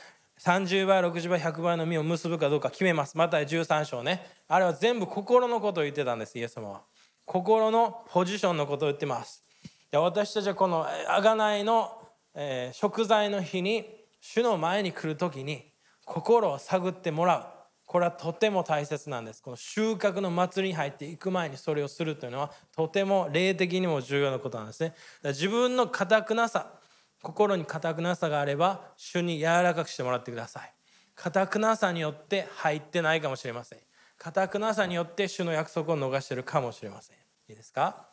[0.41, 3.19] 30倍60倍100倍の実を結ぶかどうか決めます。
[3.19, 4.25] また13章ね。
[4.49, 6.83] あれは全部心のことを言ってたんですイエス様は。
[7.27, 9.45] 心のポジションのことを言ってます。
[9.93, 11.91] 私たちはこの贖いの、
[12.34, 13.84] えー食材の日に
[14.20, 15.72] 主の前に来る時に
[16.05, 17.47] 心を探ってもらう。
[17.86, 19.43] これはとても大切なんです。
[19.43, 24.95] この収穫の祭りに入っていく前にそれをするというのはとても霊的にも重要なことなんですね。
[25.24, 26.74] 自分の固くなさ
[27.20, 30.72] 心に固くなさがあれば主に柔らかくしてもらってください。
[31.16, 33.80] 固くなさによって入ってないかもしれません。
[34.16, 37.16] 固くなさによって主の約束を逃しているかもしれません。
[37.49, 38.10] いいですか？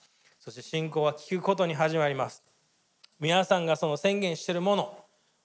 [0.47, 2.41] そして信仰は聞くことに始まります。
[3.19, 4.97] 皆さんがその宣言してるもの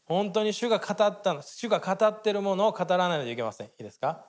[0.04, 3.66] 本当に主が語ったの主が語ってるものを語らないといけません。
[3.66, 4.24] いいですか？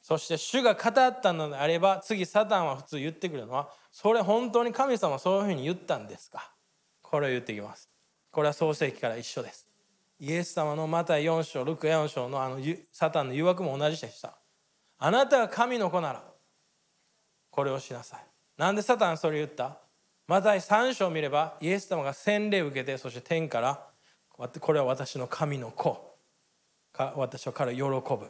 [0.00, 6.52] そして主が語ったのであれば次サタンは普通言ってくるのはそれ本当に神様はそういうふうに言ったんですか？
[7.02, 7.90] これを言ってきます。
[8.30, 9.66] これは創世記から一緒です。
[10.20, 12.60] イエス様のマタイ4章ルク4章のあの
[12.92, 14.38] サタンの誘惑も同じでした。
[14.96, 16.22] あなたが神の子なら
[17.50, 18.20] これをしなさい。
[18.56, 19.78] なんでサタンそれ言った？
[20.26, 23.86] マタイ3章を見ればイエス様が洗礼を受けてそして天から
[24.60, 26.14] これは私の神の子
[27.16, 28.28] 私は彼を喜ぶ。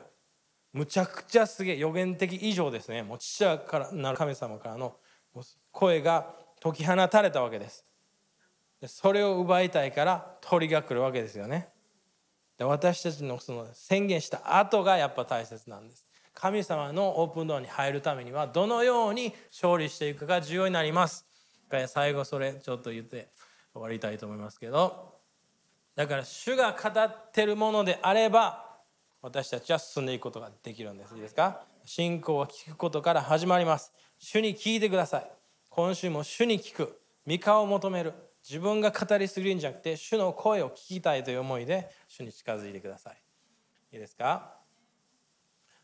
[0.72, 3.03] むちゃくちゃすげえ予言的以上ですね。
[3.03, 4.97] もう父親からなる神様からの
[5.70, 7.84] 声が解き放たれたわけです。
[8.86, 11.68] それを奪いたいから鳥が来るわけですよね。
[12.59, 16.07] で私たちのその宣言した後がやっぱ大切なんです。
[16.32, 21.26] 神様のオープンドアに入るためにはどのように勝利していくかが重要になります。
[21.89, 23.29] 最後それちょっと言って
[23.72, 25.14] 終わりたいと思いますけど。
[25.95, 28.79] だから主が語ってるものであれば
[29.22, 31.14] 私たちは進んでいくことができるんです。
[31.14, 31.62] いいですか？
[31.85, 33.93] 信仰は聞くことから始まります。
[34.18, 35.31] 主に聞いてください。
[35.70, 37.01] 今週も主に聞く。
[37.27, 38.12] 御顔を求める。
[38.47, 43.16] 自分が語りすぎるんじゃなくて主の声を聞きたいという思いで主に近づいてください。
[43.93, 44.57] いいですか？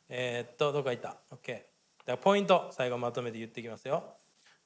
[0.08, 1.62] えーっとどこか行った？OK だか
[2.06, 4.02] らポイント最後まとめて言っていきますよ。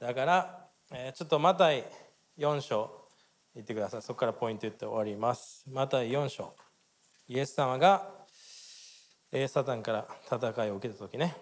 [0.01, 1.85] だから、えちょっとマタイ
[2.39, 2.91] 4章
[3.55, 4.03] 言ってください。
[4.03, 5.65] そこからポイント言って終わります。
[5.71, 6.55] マタイ4章。
[7.29, 8.09] イエス様が
[9.33, 11.37] えーサタンから戦いを受けた時ね。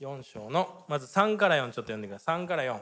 [0.00, 2.36] 4章のまず3から4ちょっと読んでください。
[2.36, 2.80] 3から4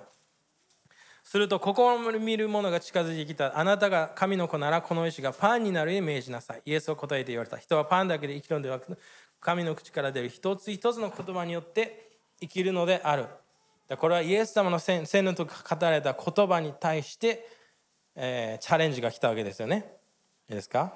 [1.23, 3.59] すると心を見る者が近づいてきた。
[3.59, 6.63] あなたが神の子ならこの石がパンになるように命じなさい。
[6.65, 7.59] イエスは答えて言われた。
[7.59, 8.99] 人はパンだけで生きるのではなく
[9.41, 13.27] 神の口から出る一つ一つの言葉によって生きるのである。
[13.95, 17.49] これはイエス様の先先の時語られた言葉に対して、
[18.17, 19.87] えーチャレンジが来たわけですよね。
[20.49, 20.93] いいですか？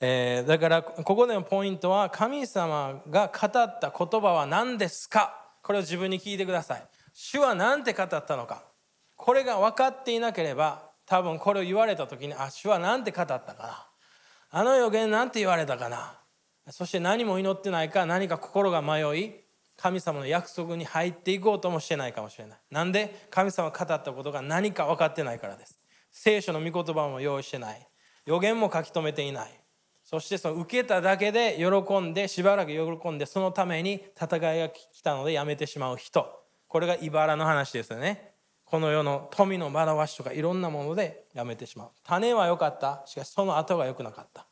[0.00, 5.34] えーだからここでのポイントは神様が語った言葉は何ですか？
[5.60, 6.86] これを自分に聞いてください。
[7.12, 8.62] 主は何て語ったのか？
[9.16, 13.86] これが分かっていなければ多分これを言われた時にあ主は何て語ったかな？
[14.50, 16.20] あの予言何て言われたかな？
[16.70, 19.47] そして何も祈ってないか何か心が迷い
[19.80, 22.58] 神様の約束に入っていこうともしてないかもしれない。
[22.70, 23.28] なんで？
[23.30, 25.78] 神様が語ったことが何か分かってないからです。
[26.10, 27.88] 聖書の御言葉も用意してない。
[28.26, 29.60] 予言も書き留めていない。
[30.02, 36.26] そしてその受けただけで喜んでしばらく喜んでそのために戦いが来たのでやめてしまう人。
[36.66, 38.32] これが茨の話ですよね。
[38.64, 41.90] この世の富の惑わしとかいろんなものでやめてしまう。
[42.02, 43.04] 種は良かった。
[43.06, 44.47] しかしその後が良くなかった。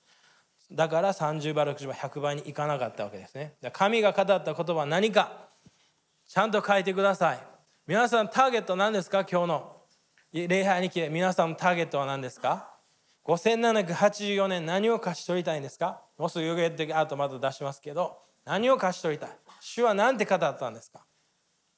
[0.70, 3.54] だから30倍60倍100倍にいかなかったわけですね。
[3.72, 5.46] 神が語った言葉は何か。
[6.28, 7.38] ちゃんと書いてください。
[7.86, 9.24] 皆さんターゲット何ですか？
[9.24, 9.76] 今日の。
[10.32, 12.74] 礼拝に来て皆さんのターゲットは何ですか
[13.24, 16.02] ？5784年何を勝ち取りたいんですか？
[16.18, 19.30] もうすぐ予言的アートまた出しますけど何を勝ち取りたい？
[19.60, 21.06] 主は何て語ったんですか？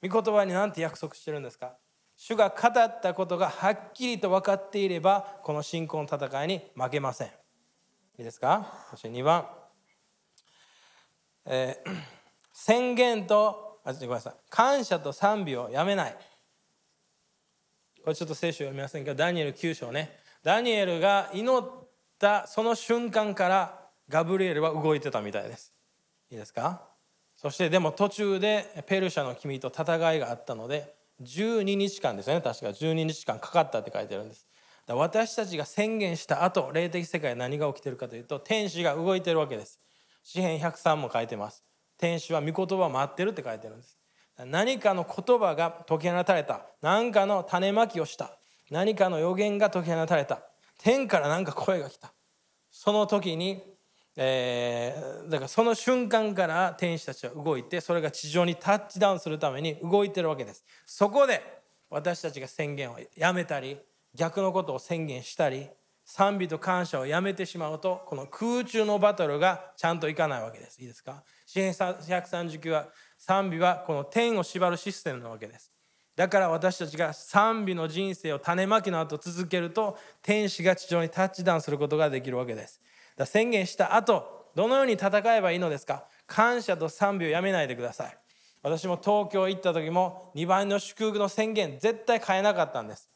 [0.03, 1.77] 御言葉に何て約束してるんですか？
[2.17, 7.29] 主が語ったことがはっきりと分かっていればこの信仰の戦いに負けません。
[8.19, 8.87] いいですか？
[8.91, 9.47] そして2番、
[11.47, 11.91] えー
[12.53, 14.35] 宣言とあごめんなさい。
[14.51, 16.17] 感謝と賛美をやめない。
[18.03, 20.19] これちょっと聖書読みませんけどダニエル9章ね。
[20.43, 21.71] ダニエルが祈っ
[22.19, 25.73] たその瞬間からガブリエルは動いてたみたいです。
[26.31, 26.83] いいですか？
[27.37, 32.41] そしてでも途中でペルシャの君と戦いがあったので12日間ですね。
[32.41, 34.48] 確か12日間かかったって書いてるんです。
[34.95, 39.81] 私たちが宣言した後霊的世界何が起きてるかというと天使が動いてるわけです。
[40.23, 41.65] 詩編103も書いてます。
[41.99, 43.99] 天使は御言葉を待ってるって書いてるんです。
[44.47, 46.67] 何かの言葉が解き放たれた。
[46.81, 48.39] 何かの種まきをした。
[48.71, 50.43] 何かの予言が解き放たれた。
[50.79, 52.13] 天から何か声が来た。
[52.71, 53.63] その時に、
[54.17, 60.65] えーだからその瞬間から天使たちは動いてそれが地上にタッチダウンするために動いてるわけです。
[60.87, 61.43] そこで
[61.91, 63.79] 私たちが宣言をやめたり
[64.15, 65.69] 逆のことを宣言したり
[66.05, 70.81] 賛美と感謝をやめてしまうとこの空中のバトルがちゃんといかないわけです。
[70.81, 71.23] いいですか？
[71.47, 72.89] 詩篇139は
[73.19, 75.71] 賛美はこの天を縛るシステムなわけです。
[76.17, 82.81] だから私たちが賛美の人生を種まきの後続けると天使が地上にタッチダウンすることができるわけです。
[83.17, 86.07] だ宣言した後どのように戦えばいいのですか？
[86.27, 88.19] 感謝と賛美をやめないでください。
[88.63, 93.11] 私も東京行った時も2倍の祝福の宣言絶対変えなかったんです。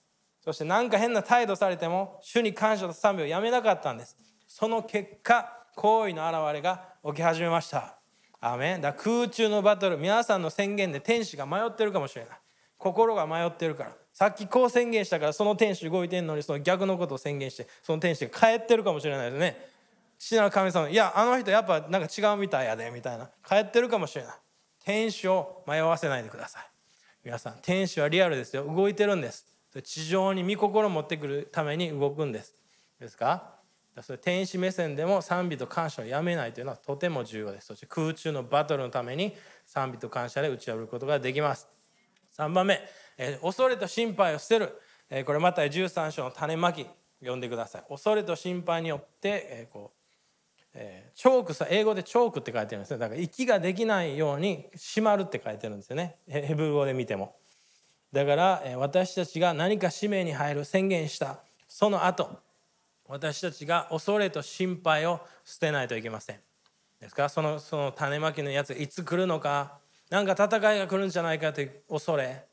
[0.44, 4.16] そして何か変な態度されても主に感謝と賛美をやめなかったんです。
[4.48, 7.96] その結果行為の表れが起き始めました。
[8.40, 8.80] アメン。
[8.80, 12.38] だ空中のバトル皆さんの宣言で天使が迷ってるかもしれない。
[12.76, 13.92] 心が迷ってるから。
[14.12, 19.56] さっきこう宣言したからその天使動いてんのにその逆のことを宣言してその天使が帰ってるかもしれないですね。
[20.18, 23.30] 父なる神様いやあの人やっぱなんか違うみたいやでみたいな。
[23.48, 24.34] 帰ってるかもしれない。
[24.84, 26.62] 天使を迷わせないでください。
[27.24, 28.64] 皆さん天使はリアルですよ。
[28.64, 29.51] 動いてるんです。
[29.80, 32.54] 地上に御心を持ってくるために動くんです。
[33.00, 33.62] ですか？
[34.00, 37.66] それ天使目線でも賛美と感謝をやめないというのはとても重要です。
[37.66, 39.34] そして空中のバトルのために
[39.66, 41.68] 賛美と感謝で打ち破ることができます。
[42.36, 42.80] 3番目、
[43.18, 46.86] えー、恐れと心配を捨てる、えー、これまた13章の種まき
[47.20, 47.84] 読んでください。
[47.86, 52.98] 恐れと心配によって、えー、こう、えー、チョークさ英語でチョークって書いてるんですね。
[52.98, 56.16] だから息ができないように閉まるって書いてるんですよね。
[56.26, 57.36] ヘブル語で見ても。
[58.12, 62.28] だから私たちが何か使命に入る宣言したその後
[63.08, 66.36] 私たちが恐れと心配を捨てないといけません。
[67.00, 67.22] ですか？
[67.22, 69.78] らそのその種まきのやついつ来るのか？
[70.08, 72.44] 何か戦いが来るんじゃないかという恐れ。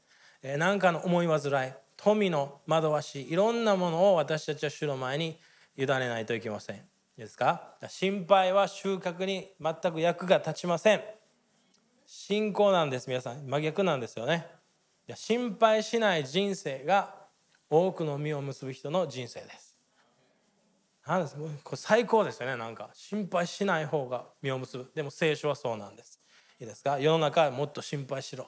[0.57, 1.71] 何かの思い煩い。
[1.95, 3.29] 富の惑わし。
[3.29, 5.37] いろんなものを私たちは主の前に
[5.77, 6.81] 委ねないといけません。
[7.17, 7.75] ですか？
[7.87, 11.01] 心配は収穫に全く役が立ちません。
[12.05, 13.45] 信仰なんです皆さん。
[13.45, 14.47] 真逆なんですよね。
[15.11, 17.15] や心配しない人生が
[17.69, 19.77] 多くの実を結ぶ人の人生です。
[21.05, 21.35] なんです。
[21.63, 22.55] これ最高ですよね。
[22.55, 24.91] なんか心配しない方が実を結ぶ。
[24.93, 26.19] でも聖書はそうなんです。
[26.59, 26.99] いいですか？
[26.99, 28.47] 世の中はもっと心配しろ。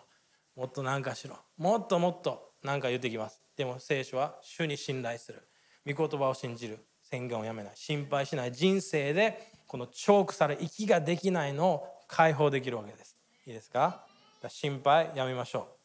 [0.56, 1.38] もっと何かしろ。
[1.58, 3.42] もっともっと何か言ってきます。
[3.56, 5.42] でも聖書は主に信頼する。
[5.86, 6.86] 御言葉を信じる。
[7.02, 7.72] 宣言をやめない。
[7.76, 13.18] 心配しない人生でこのチョークされ息ができないのを解放できるわけです。
[13.48, 14.06] いいですか？
[14.48, 15.81] 心配やめましょう。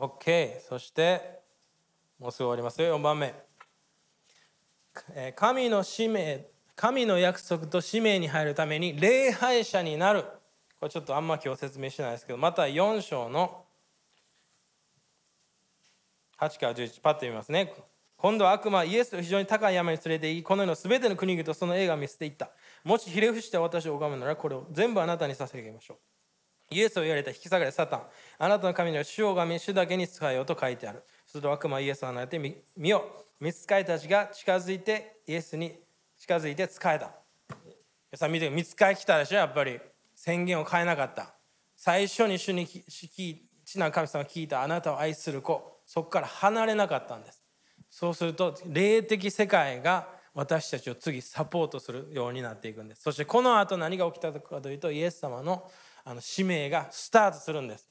[0.00, 1.40] OK そして
[2.18, 2.98] もうすぐ終わりますよ。
[2.98, 3.34] 4番目。
[5.36, 10.24] 神の使命神の約束と使命に入るために礼拝者になる。
[10.78, 13.66] これちょっとあんま今日説明してないですけどまた4章の
[16.38, 17.70] 8から11パッと読みますね。
[18.16, 22.50] 今度は悪魔イエスを非常に高い山に連れて行きこの世の全ての国々とその映画を見せていった。
[22.84, 25.98] もしひれ伏して私を拝むならこれを全部あなたに捧げましょう。
[26.72, 28.02] イエスを言われた引き下がれサタン
[28.38, 31.02] あなたの神には主を神主だけに使えようと書いてある。
[31.26, 33.04] すると悪魔イエスを離れて見よ
[33.40, 35.78] 見つかいたちが近づいてイエスに
[36.16, 37.12] 近づいて使えた。
[38.16, 39.80] さん見て見つかい来たでしょやっぱり
[40.14, 41.34] 宣言を変えなかった。
[41.76, 47.42] 最初に主に父な神様が聞いたあなたを愛する子そこから離れなかったんです。
[47.90, 53.02] そうすると霊的世界が私たちを次サポートするようになっていくんです。
[53.02, 55.68] そしてこの後何が起きたかというとイエス様の
[56.10, 57.88] あの使命がスタートするんです。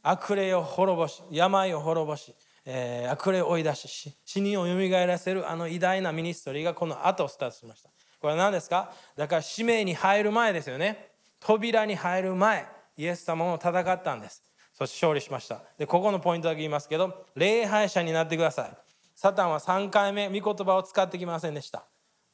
[0.00, 2.32] 悪霊を滅ぼし病を滅ぼし、
[2.64, 7.88] えー、悪霊を追い出し死人をよみがえらせるあの偉大なミニストリーがこの後スタートしました。
[8.20, 8.92] これは何ですか？
[9.16, 11.10] だから使命に入る前ですよね。
[11.40, 14.44] 扉に入る前イエス様も戦ったんです。
[14.72, 15.60] そして勝利しました。
[15.78, 18.70] でここのポイントだけ言いますけど礼拝者になってください。
[19.16, 21.86] サタンは3回目御言葉を使ってきませんでした。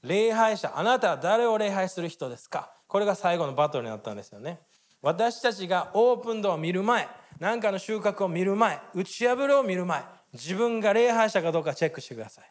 [0.03, 2.71] 礼拝者あなたは誰を礼拝する人ですか？
[2.89, 4.61] これが最後のバトルになったんですよね。
[5.05, 7.07] 私たちがオープンドを見る前
[7.39, 10.03] 何かの収穫を見る前打ち破るを見る前
[10.33, 12.51] 自分が礼拝者かどうかチェックしてください。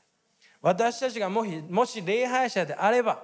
[0.62, 3.24] 私たちがももし礼拝者であれば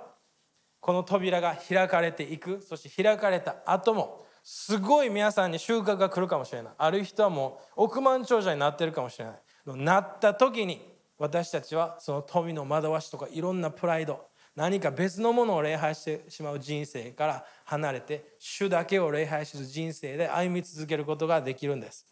[0.80, 6.74] この扉が開かれていくそして開かれた後もすごい皆さんに収穫が来るかもしれない。
[6.76, 9.42] ある人はもう億万長者になってるかもしれない。
[9.78, 10.82] なった時に
[11.20, 14.26] 私たちはその富の惑わしとかいろんなプライド
[14.60, 22.06] 何か別のものを礼拝してしまう人生から離れて主だけを礼拝する人生で歩み続けることができるんです。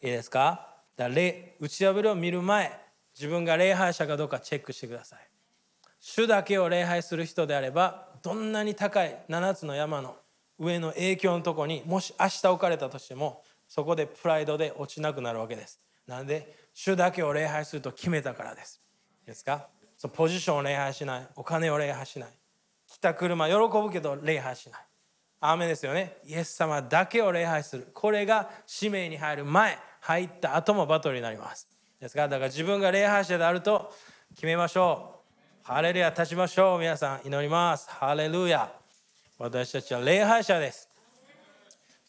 [0.00, 0.76] いいですか？
[0.96, 2.78] だ礼打ち破りを見る前
[3.16, 5.28] 自分が礼拝者かどうかチェックしてください。
[5.98, 10.14] 主だけを礼拝する人であればどんなに高い7つの山の
[10.60, 15.80] 上の影響のとこにもし明日置かれたとしてもそこでプライドで落ちなくなるわけです。
[16.06, 18.80] なので主だけを礼拝すると決めたからです。
[19.22, 19.66] いいですか？
[20.04, 21.26] そポジションを礼拝しない。
[21.34, 22.28] お金を礼拝しない。
[22.86, 24.80] 来た車喜ぶけど礼拝しない。
[25.40, 26.18] アーメンですよね。
[26.26, 27.88] イエス様だけを礼拝する。
[27.94, 31.66] これが使命に入る前入った後もバトルになります。
[31.98, 33.94] ですからだから自分が礼拝者であると
[34.34, 35.22] 決めましょ
[35.62, 35.66] う。
[35.66, 36.80] ハレルヤ立ちましょう。
[36.80, 37.88] 皆さん祈ります。
[37.88, 38.70] ハレルヤ。
[39.38, 40.90] 私たちは礼拝者です。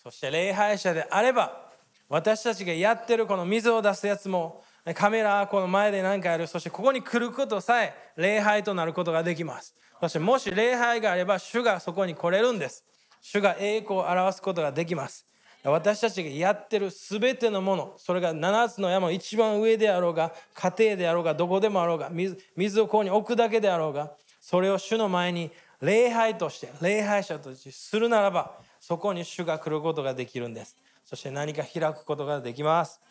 [0.03, 1.71] そして礼拝者であれば
[2.09, 6.47] 私たちがやってるこの水を出すやつもカメラはこの前で何かやる。
[6.47, 9.73] そしてここに来ることさえ礼拝となることができます。
[9.99, 12.83] そしてもし礼拝があれば主がそこに来れるんです。
[13.21, 15.25] 主が栄光を表すことができます。
[15.63, 25.49] 私たちがやってる全てのものそれが7つの山の一番上であろうが家庭であろうがどこでもあろうが水水をここに置くだけであろうがそれを主の前に
[25.81, 30.77] 礼拝として礼拝者としてするならばそこに主が来ることができるんです。
[31.03, 33.01] そして何か開くことができます。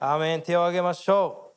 [0.00, 0.42] アメン。
[0.42, 1.52] 手を挙げましょ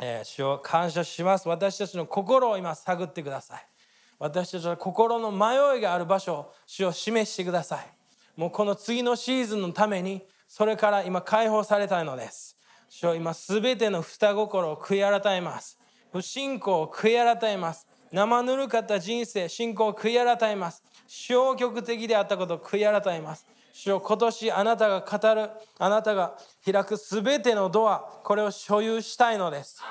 [0.00, 1.48] う、えー主を感謝します。
[1.48, 3.66] 私たちの心を今探ってください。
[4.18, 7.86] 私たちは心の迷いがある場所を主を示してください。
[8.36, 12.56] もうこの次のシーズンのためにそれから今解放されたいのです。
[12.88, 15.78] 主を今すべての双心を悔い改めます。
[16.12, 17.86] 不信仰を悔い改めます。
[18.12, 20.82] 生ぬるかった人生信仰を悔い改めます。
[21.06, 23.46] 消極的であったことを悔い改めます。
[23.76, 25.50] 主を今年あなたが語る
[25.80, 29.82] あなたが開くすべてのドアこれを所有したいのです。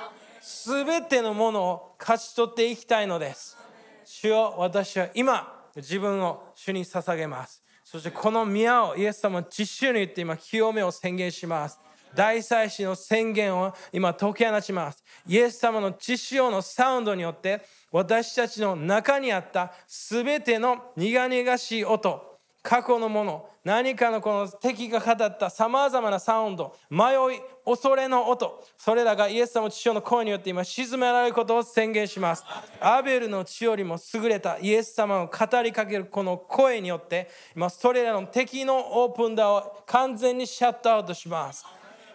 [0.41, 3.57] すべてのものを勝ち取っていきたいのです。
[4.05, 7.61] 主よ私は今自分を主に捧げます。
[7.83, 11.77] そしてこの宮をイエス様の実習に言って今清めを宣言します。
[12.15, 15.03] 大祭司の宣言を今解き放ちます。
[15.27, 17.61] イエス様の血潮のサウンドによって
[17.91, 22.32] 私たちの中にあった全ての苦々しい音
[22.63, 32.43] 過去のもの何かのこの敵が語ったさまざまなサウンド迷い恐れの音それらがイエス様父親の声によって今沈められることを宣言します。
[32.79, 41.65] アベルの血よりも優れたイエス様を語りかけるこの声によって今それらの敵の open door を完全にシャットアウトします。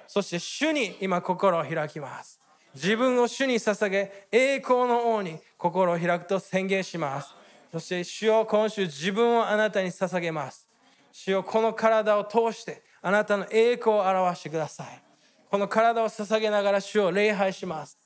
[0.07, 2.41] そして主に今心を開きます。
[2.75, 7.38] 自分を主に捧げ栄光の王に心を開くと宣言します。
[7.71, 10.67] そして主よ今週自分をあなたに捧げます。
[11.13, 15.03] 主よこの体を通してあなたの栄光を表してください。
[15.51, 17.99] この体を捧げながら主を礼拝します。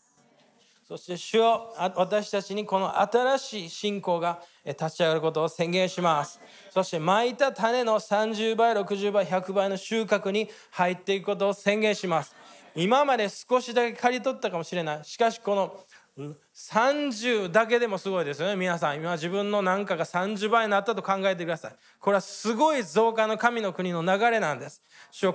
[0.86, 6.40] そして主よ私たちにこの新しい信仰が立ち上がることを宣言します。
[6.70, 12.34] そして蒔いた種の30倍60倍100倍の収穫に入っていくことを宣言します。
[12.74, 15.04] 今まで少しだけ刈り取ったかもしれない。
[15.04, 15.80] しかしこの
[16.18, 18.56] 30だけでもすごいですよね。
[18.56, 21.72] 皆さん今自分の何かが30倍になったと考えてください。
[21.98, 24.82] これはすごい増加の神の国の流れなんです。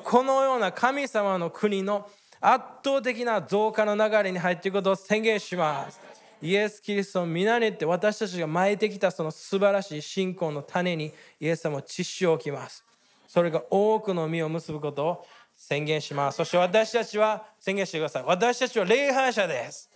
[0.04, 2.08] このような神様の国の
[2.40, 6.00] 圧倒的な増加の流れに入っていくことを宣言します。
[6.40, 12.84] イエス・キリストの皆によって私たちが巻いてきたその素晴らしい信仰の種にイエス様を知識を置きます。
[13.28, 15.26] それが多くの実を結ぶことを
[15.56, 16.38] 宣言します。
[16.38, 18.24] そして私たちは宣言してください。
[18.24, 19.87] 私たちは礼拝者です。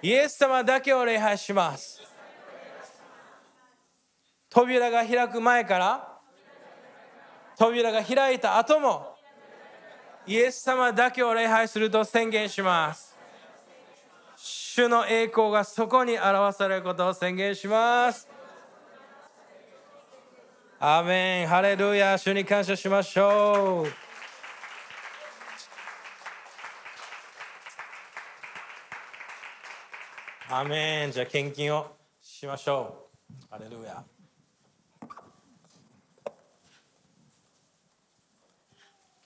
[0.00, 2.00] イエス様だけを礼拝します。
[4.48, 6.18] 扉が開く前から
[7.56, 9.16] 扉が開いた後も
[10.26, 13.16] イエス様だけを礼拝すると宣言します。
[14.36, 18.28] 主の栄光がそこに表されることを宣言します。
[20.78, 21.48] アーメン。
[21.48, 22.16] ハレルヤ。
[22.16, 24.07] 主に感謝しましょう。
[30.50, 31.88] アーメンじゃあ献金を
[32.22, 34.02] しましょうハレルヤ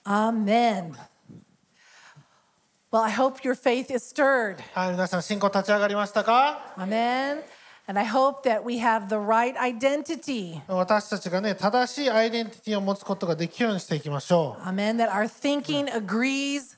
[0.05, 0.97] Amen.
[2.91, 4.57] Well, I hope your faith is stirred.
[4.73, 7.41] はい、皆さん信仰立ち上がりましたか Amen.
[7.87, 10.61] And I hope that we have the right identity.
[10.67, 14.97] 私たちがね正しいアイデンティティを持つことができるようにしていきましょ Amen.
[14.97, 16.77] That our thinking agrees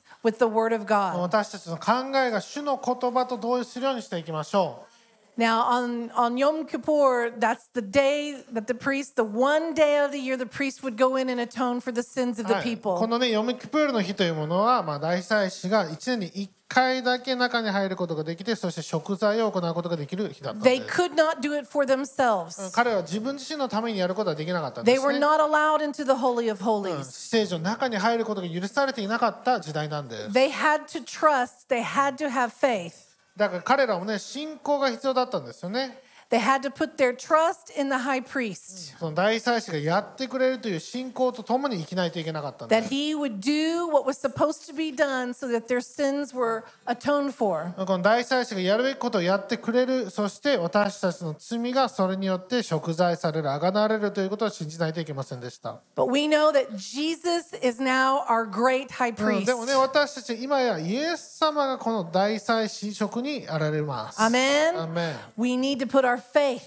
[1.20, 4.95] 私たちの考えが主の言葉と同意するようにしていきましょう。
[5.37, 10.19] Now, on, on Yom Kippur, that's the day that the priest, the one day of the
[10.19, 12.63] year, the priest would go in and atone for the sins of う、 the はい、
[12.63, 12.95] people.
[12.97, 22.71] このねヨムキプールの日というものは、まあ、大祭司が1年に1回だけ中に入ることができてそして食材を行うことができる日だったん They です could not do it for themselves.
[22.75, 27.03] 彼は自分自身のためにやることはできなかったんで They す were ね not allowed into the Holy of うん Holies.
[27.05, 33.04] 聖女の中に入ることが許されていなかった時代なんです They had to trust, they had to have faith
[33.36, 35.98] だから彼らもね信仰が必要だったんですよね。
[36.31, 43.85] They had to put their trust in the high priest, その大祭司がやってくれるという信仰とともに生きないといけなかったんで that す he would do
[43.85, 47.73] what was supposed to be done so that their sins were atoned for.
[47.85, 59.45] この大祭司がやるべきことをやってくれるそして私たちの罪がそれによって贖罪されるあがなわれるということを信じないといけませんでした、 But we know that Jesus is now our great high うん priest.
[59.47, 64.87] でもね私たち今やイエス様がこの大祭司職にあられますア Amen.
[64.93, 66.60] メン We need to put our faith,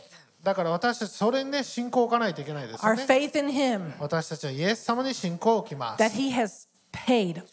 [0.44, 6.04] だから私たちそれにね信仰を置かないといけないですよ our ね faith in him, 私たちはイエス様に信仰を置きます。
[6.04, 7.44] That he has paid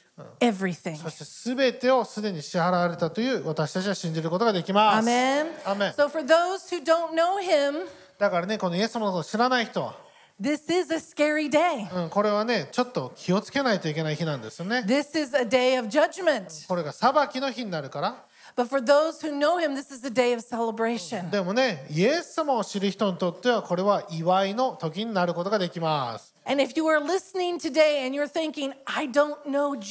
[0.41, 0.97] everything.
[0.97, 5.07] そして全てをすでに支払われたという私たちは信じることができます。
[5.09, 5.47] Amen.
[5.65, 7.87] アメン So for those who don't know him,
[8.19, 9.83] だからねこのイエス様のことを知らない人。
[9.83, 9.97] は、
[10.41, 12.05] this is a scary day.
[12.05, 14.85] うん、これはねちょっと気をつけないといけない日なんですよね。
[14.87, 16.67] This is a day of judgment.
[16.69, 18.25] これが裁きの日になるから
[18.57, 21.31] But for those who know him, this is a day of celebration.
[21.31, 29.83] でもねイエス様を知る人にとってはこれは祝いの時になることができます、And if you are listening today and you're thinking, I don't know うん、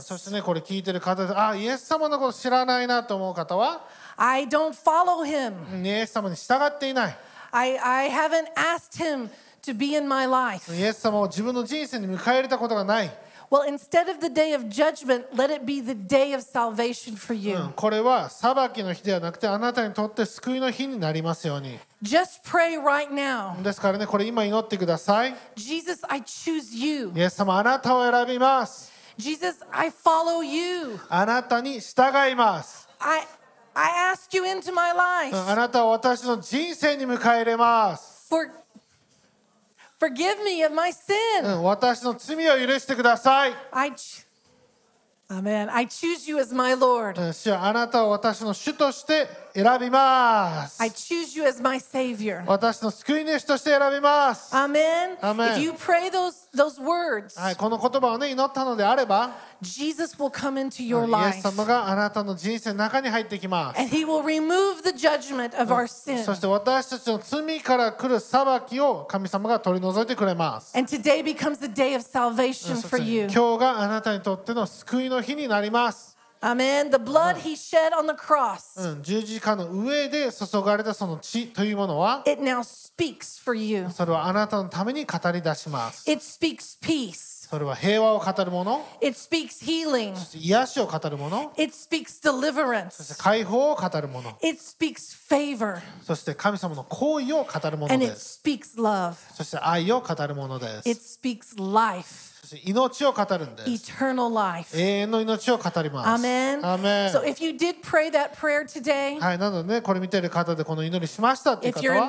[0.00, 3.84] そ Jesus, してねこれ聞いてる方であイエス様のこと知らないなと思う方は
[4.16, 7.16] I don't follow him, うんイエス様に従っていない
[7.50, 9.30] I, I haven't asked him
[9.62, 10.72] to be in my life.
[10.72, 13.10] イエス様を自分の人生に迎え入れたことがない、
[13.52, 17.38] Well, instead of the day of judgment, let it be the day of salvation for う
[17.38, 17.58] you.
[17.58, 23.60] ん、これは裁きの日ではなくてあなたにとって救いの日になりますように Just pray right now.
[23.62, 27.12] ですからねこれ今祈ってください Jesus, I choose you.
[27.14, 30.98] イエス様あなたを選びます Jesus, I follow you.
[31.10, 33.20] あなたに従います、I
[33.74, 35.36] I ask you into my うん life.
[35.50, 38.50] あなたを私の人生に迎え入れます、For
[40.02, 41.56] forgive me of my う sin.
[41.60, 44.26] ん、私の罪を許してください、I ch-
[45.28, 45.72] Amen.
[45.72, 47.20] I choose you as my Lord.
[47.24, 52.44] うん、主はあなたを私の主として選びます、I choose you as my Savior.
[52.46, 55.18] 私の救い主として選びます、Amen.
[55.20, 55.54] Amen.
[55.54, 63.80] If you pray those those words, はい、この言葉をね祈ったのであれば Jesus will come into your イエス life 様があなたの人生の中に入ってきます
[63.80, 66.22] and he will remove the judgment of our sin.
[66.24, 70.76] そして私たちの罪から来る裁きを神様が取り除いてくれます。
[70.76, 73.24] And today becomes the day of salvation そ for you.
[73.24, 76.11] 今日があなたにとっての救いの日になります。
[76.41, 76.91] Amen.
[76.91, 83.87] The blood he shed on the cross, うん、十字架の上で注がれたその血というものは、 it now speaks for you.
[83.89, 86.09] それはあなたのために語り出します。
[86.09, 87.47] It speaks peace.
[87.49, 90.13] それは平和を語るもの、 It speaks healing.
[90.37, 93.17] 癒しを語るもの、 It speaks そして deliverance.
[93.23, 95.79] 解放を語るもの、 It speaks favor.
[96.05, 98.39] そして神様の行為を語るもの And で it す。
[98.45, 99.15] speaks love.
[99.35, 101.19] そして愛を語るもので It す。
[101.19, 102.30] speaks life, そして
[102.64, 103.92] 命を語るんです。
[104.74, 106.08] 永遠の命を語ります。
[106.08, 106.66] アメン。
[106.66, 107.08] アメン。
[107.10, 112.08] So、if you did pray that prayer today, はい、なのでね、これ見てる方でこの祈りしましたっていうは。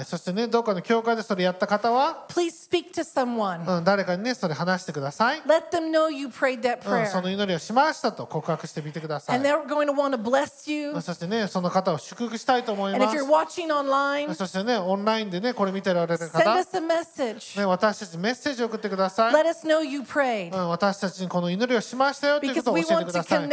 [0.00, 3.82] い、そしてね、どこかの教会でそれやった方は、Please speak to someone.
[3.82, 5.42] 誰かにね、それ話してください。
[5.42, 7.00] Let them know you prayed that prayer.
[7.00, 9.36] うん、その祈りをしましたと告白してみてください。
[9.36, 11.00] And they're going to want to bless you.
[11.00, 13.16] そしてね、その方を祝福したいと思います。
[13.16, 17.58] And if you're watching online, そしてね、オンラインでね、これ見てられる方、Send us a message.
[17.58, 19.34] ね、私たちメッセージを送ってください。
[19.34, 23.48] Let us know you prayed うん、私たちにこの祈りをしましたよということを we 教えてください。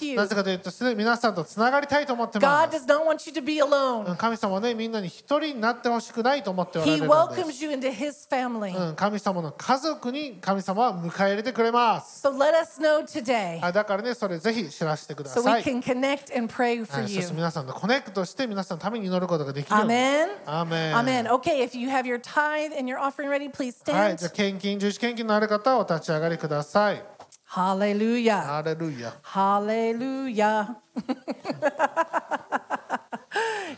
[0.00, 0.16] you.
[0.16, 2.84] なぜかというと、皆さんとつながりたいと思ってま God す。
[2.84, 4.12] does not want you to be う alone.
[4.12, 7.64] ん神様はね、みんなに一人になってほしくないと思っておられ He るのです。
[7.64, 8.88] welcomes you into His family.
[8.88, 12.26] うん、神様の家族に神様は迎え入れてくれます。
[12.26, 15.64] So let us know today はい、だからね、それぜひ知らせてくだ so さ we い。
[15.64, 17.22] can connect and pray は for い、そ you.
[17.22, 19.92] して皆さんとコネクトして皆さんのために祈ることができるように。
[19.94, 20.28] Amen.
[20.46, 21.30] アーメン Amen.
[21.34, 24.16] Okay, if you have your tithe and your offering ready, please はい、stand.
[24.16, 27.02] じゃあ献金、十字献金のある方はお立ち上がりください。
[27.50, 28.40] Hallelujah.
[28.40, 29.14] ハレルヤ。
[29.22, 30.76] Hallelujah.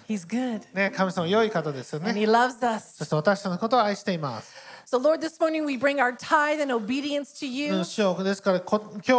[0.08, 2.20] He's good ね、神様良い方ですよ and ね。
[2.20, 2.96] He loves us.
[2.98, 4.54] そして私たちのことを愛しています。
[4.86, 7.80] So, Lord, this morning we bring our tithe and obedience to う you.
[7.80, 9.12] ん主よですからこ今日、え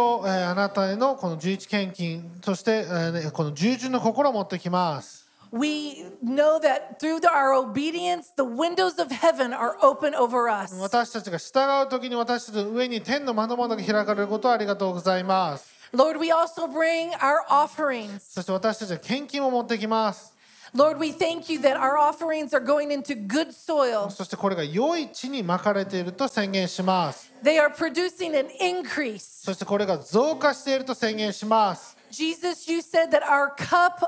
[0.44, 2.86] ーあなたへのこの十一献金そして、
[3.32, 5.17] この従順の心を持ってきます。
[5.50, 10.74] We know that through our obedience, the windows of heaven are open over us.
[10.78, 15.72] 私たちが従う時に私たちの上に天の窓々が開かれることをありがとうございます。
[15.94, 18.20] Lord, we also bring our offerings.
[18.20, 20.34] そして私たちは献金も持ってきます。
[20.74, 24.10] Lord, we thank you that our offerings are going into good soil.
[24.10, 27.32] そしてこれが良い地にまかれていると宣言します。
[27.42, 29.44] They are producing an increase.
[29.46, 31.97] そしてこれが増加していると宣言します。
[32.11, 33.99] Jesus, you said that our cup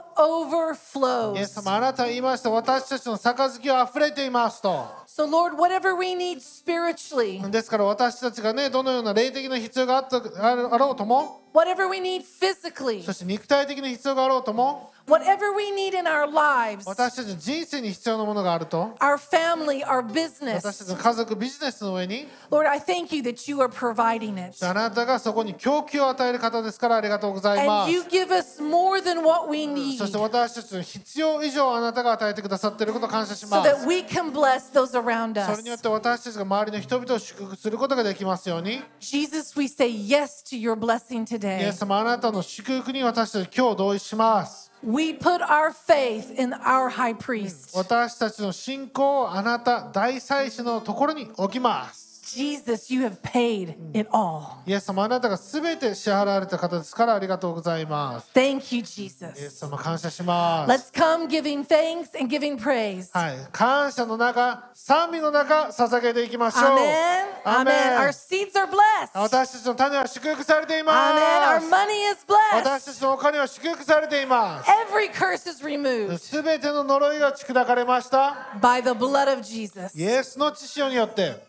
[1.35, 1.47] イエ overflows.
[1.47, 4.87] ス様あなたは言いました私たちの杯は溢れていますと。
[5.09, 15.97] So, Lord, whatever we need spiritually, ですから私たちがねどのような霊的な必要があったあるあろうとも whatever we need physically, そして肉体的な必要があろうとも whatever we need
[15.97, 23.49] in our lives, 私たちの人生に必要なものがあると our family, our 私たち business, の家族ビジネスの上に Lord, I thank you that
[23.49, 24.65] you are providing it.
[24.65, 33.87] あなたがそこに供給を与える方ですからありがとうございま And す you give us more than what we need そして私たちの必要以上あなたが与えてくださっていることを感謝し so ます that
[33.87, 35.56] we can bless those around そ us.
[35.58, 41.68] れによって私たちが周りの人々を祝福することができますように Jesus, we say yes to your blessing イ today.
[41.68, 47.76] エス様あなたの祝福に私たち今日同意します We put our faith in our high priest.
[47.76, 54.62] 私たちの信仰をあなた大祭司のところに置きます Jesus, you have paid it all.
[54.66, 59.50] イエス様あなたが全て支払われた方ですからありがとうございます Thank you, イエ Jesus.
[59.50, 63.08] ス様感謝します Let's come giving thanks and giving praise.
[63.12, 67.24] はい感謝の中賛美の中捧げていきましょう Amen.
[67.44, 67.94] アメ Amen.
[67.96, 69.10] ン Our seeds are blessed.
[69.20, 71.56] 私たちの種は祝福されていま Amen.
[71.56, 72.64] Our す money is 私 blessed.
[72.64, 79.98] たちのお金は祝福されています Every curse is removed すべての呪いが打ち砕かれました by the blood of Jesus.
[79.98, 81.44] イエスの血潮によって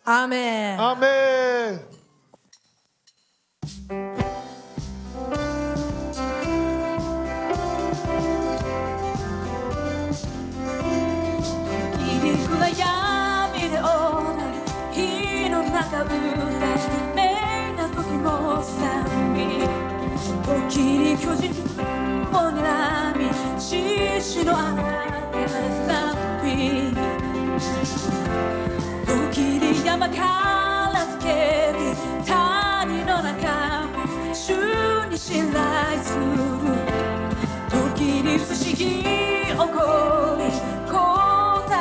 [0.77, 0.79] Amen.
[0.79, 1.07] アーメ
[1.77, 1.91] ン
[12.77, 16.19] 闇で踊り火の中歌い
[17.15, 17.19] 命
[17.75, 19.03] な時も賛
[19.35, 19.39] 美
[20.69, 21.51] 時に巨人
[22.31, 23.29] を睨み
[23.59, 24.71] 獅子の穴
[25.31, 26.91] で賛美
[29.31, 30.15] 時に山か
[30.93, 31.23] ら叫
[31.73, 31.95] び
[32.25, 36.21] 谷の中を主に信頼する
[37.69, 39.63] 時に不思議起こ
[40.37, 40.51] り
[40.91, 40.93] 答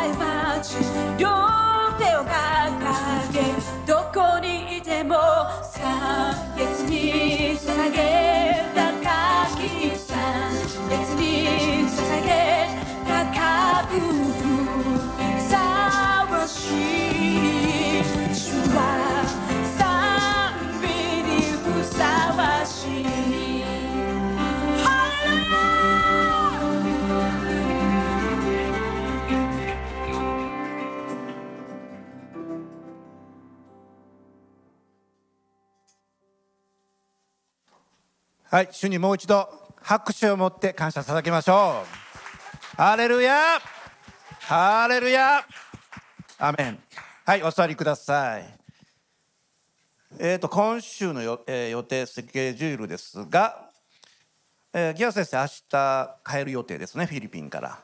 [0.06, 0.77] え待ち
[1.18, 1.27] 両
[1.98, 2.31] 手を掲
[3.32, 3.43] げ
[3.85, 5.16] どこにいても
[5.72, 7.98] 三月に捧げ
[8.77, 8.93] た
[9.56, 10.14] きさ
[10.89, 11.27] 月に
[11.89, 12.28] 捧げ
[13.05, 13.90] た高く
[15.43, 17.10] さわしい
[38.51, 39.48] はい、主にもう一度
[39.81, 41.85] 拍手を持って感謝捧げましょ
[42.74, 42.77] う。
[42.77, 43.60] ハレルヤ
[44.40, 45.47] ハレルヤ
[46.36, 46.78] アメン。
[47.24, 48.59] はい、お座りください。
[50.18, 53.70] えっ、と、今週のよ、えー予定スケジュールですが、
[54.72, 57.78] えーギア先生、明日帰る予定ですね、フィリピンから。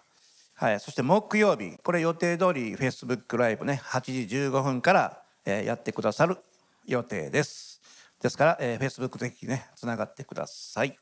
[0.55, 6.39] はい、そして木曜日、これ予定通り Facebook ライブね、8時15分から、えーやってくださる
[6.87, 7.76] 予定です。
[8.23, 10.99] ですから、えー、Facebook ぜひね、つながってください。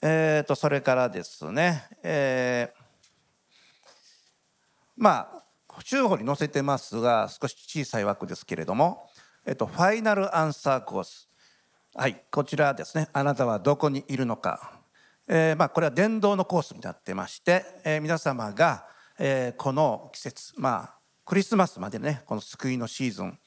[0.00, 2.82] えー、と、それからですね、えー
[4.96, 9.08] まあ、中報に載せてますが、少し小さい枠ですけれども、
[9.46, 11.28] えっと、ファイナルアンサーコース。
[11.94, 14.80] はい、こちらですね、あなたはどこにいるのか。
[15.28, 18.86] えーまあ、これは伝道のコースになってまして、えー皆様が、
[19.18, 20.94] えーこの季節、まあ、
[21.24, 23.38] クリスマスまでね、この救いのシーズン、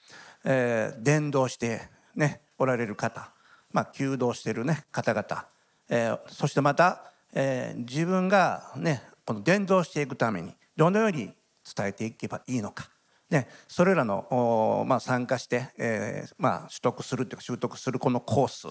[0.46, 1.82] えー伝道して、
[2.16, 3.32] ね、おられる方、
[3.74, 5.48] まあ、求道してる、ね、方々、
[5.90, 11.34] えーそしてまた、えー自分が、ね、この伝道していくためにどのように
[11.76, 12.90] 伝えていけばいいのか、
[13.30, 18.68] ね、それらの、まあ、参加して、えーまあ、取得するというか習得するこのコース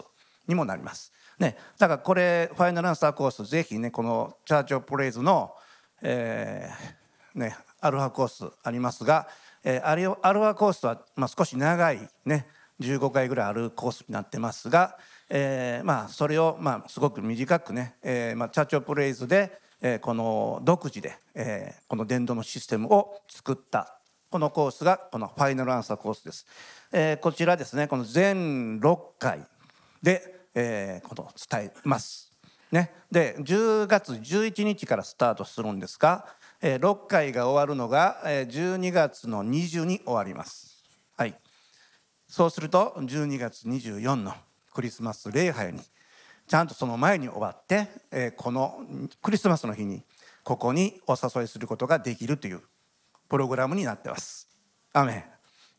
[0.47, 1.13] にもなります。
[1.39, 5.53] ね、だからこれファイナルアンサーコースぜひねこのチャーチ・オ・プレイズの、
[6.01, 9.27] えーね、アルファコースありますが、
[9.65, 12.47] えーアルアルファコースは、まあ、少し長いね
[12.81, 23.99] 15回ぐらいあるコースになってますが、えーまあ、それを、まあ、すごく短くね、えーまあ、チャーチ・オ・プレイズで、えーこの独自で、えーこの伝道のシステムを作った
[24.31, 26.47] このコースがこのファイナルアンサーコースです。
[26.93, 29.47] えーこちらですねこの全6回
[30.03, 32.33] で、えーこの伝えます。
[32.73, 36.27] ね、で10月11日からスタートするんですが、
[36.67, 40.83] え6回が終わるのが、え12月の20に終わります。
[41.15, 41.39] はい、
[42.27, 44.33] そうすると12月24の
[44.73, 45.83] クリスマス礼拝に
[46.49, 48.79] ちゃんとその前に終わって、えこの
[49.21, 50.05] クリスマスの日に
[50.43, 52.63] ここにお誘いすることができるという
[53.29, 54.49] プログラムになってます。
[54.95, 55.13] アメ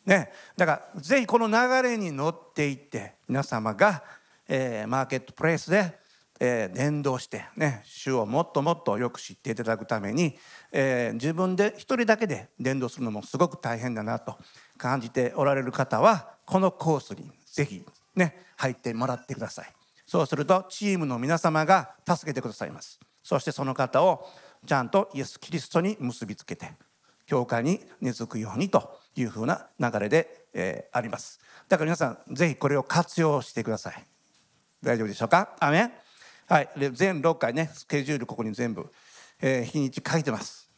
[0.06, 4.04] ンね、だからぜひこの流れに乗っていって皆様が、
[4.48, 5.98] えーマーケットプレイスで
[6.40, 10.38] えー伝道してね主をもっともっとよく知っていただくために、
[10.72, 14.38] えー自分で一人だけで伝道するのもすごく大変だなと
[14.78, 17.86] 感じておられる方はこのコースにぜひ
[18.16, 19.74] ね入ってもらってください。
[20.06, 23.00] そうするとチームの皆様が助けてくださいます。
[23.24, 24.30] そしてその方を
[24.66, 26.72] ちゃんとイエス・キリストに結びつけて
[27.26, 31.40] 教会に根付くようにというふうな流れで、えーあります。
[31.68, 34.06] だから皆さんぜひこれを活用してください。
[34.84, 35.56] 大丈夫でしょうか？
[35.60, 35.92] アメ
[36.48, 36.70] はい。
[36.78, 38.92] で全6回ねスケジュールここに全部、
[39.42, 40.70] えー日にち書いてます。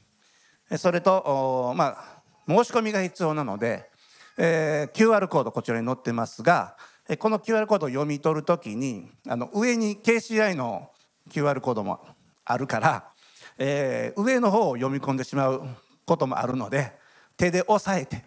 [0.78, 3.90] それとおまあ申し込みが必要なので、
[4.38, 6.78] えー QR コードこちらに載ってますが
[7.20, 10.90] この QR コードを読み取るときにあの上に KCI の
[11.30, 12.00] QR コードも
[12.46, 13.10] あるから、
[13.58, 15.68] えー上の方を読み込んでしまう
[16.06, 16.94] こともあるので
[17.36, 18.24] 手で押さえて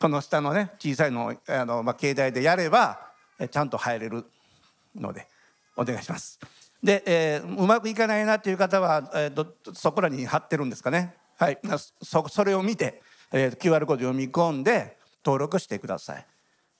[0.00, 3.10] この下のね小さいのあの、まあ、携帯でやれば
[3.50, 4.24] ちゃんと入れる
[4.94, 5.28] ので。
[5.76, 6.38] お願いします。
[6.82, 11.14] で、えーうまくいかないなっていう方は、えーそこらに貼ってるんですかね。
[11.38, 11.58] はい、
[12.02, 16.26] そそれを見て、えー QR コード読み込んで登録してください。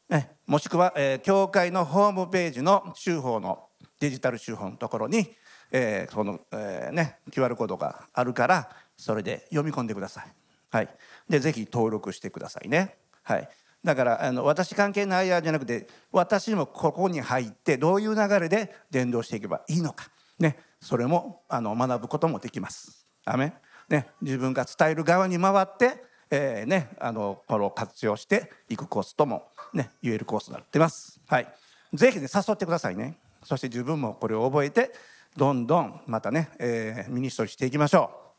[0.08, 3.68] ね、もしくは、えー教会のホームページの週報の
[4.00, 5.34] デジタル週報のところに、
[5.72, 10.32] えーその、えーね、QR コードがあるからそれで読み込んでください。
[10.70, 10.88] はい、
[11.28, 12.96] でぜひ登録してくださいね。
[13.22, 13.48] はい、
[13.86, 20.08] だからあの私関係ないやじゃなくて私もここに入ってどういう流れで伝道していけばいいのか、
[20.40, 23.06] ね、それもあの学ぶこともできます。
[23.24, 23.54] アメ
[23.88, 26.02] ね、自分が伝える側に回って、
[26.32, 31.20] えーね、あのこれを活用していくコースとも、ね、言えるコースになってます。
[31.28, 31.46] はい、
[31.94, 33.16] ぜひね誘ってくださいね。
[33.44, 34.90] そして自分もこれを覚えて
[35.36, 38.34] どんどんまたね、えーミニストリーしていきましょう。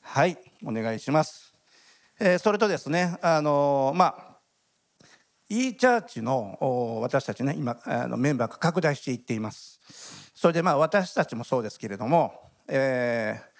[0.00, 1.52] はい、お願いします。
[2.18, 4.29] えーそれとですね、あのーまあ
[5.50, 9.80] e チャーチの私たちね今あのメンバーが拡大していっています。
[10.34, 12.32] それでまあ私たちもそうですけれども、
[12.68, 13.50] えー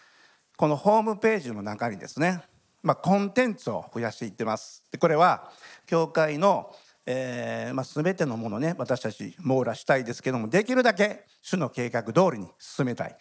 [0.60, 2.42] このホームページの中にですね、
[2.82, 4.84] まあ、コンテンツを増やしていってます。
[4.92, 5.50] でこれは
[5.86, 6.70] 教会の、
[7.06, 13.16] えーまあ、全てのものね私たち網羅したいですけどもできるだけ主の計画通りに進めたいっ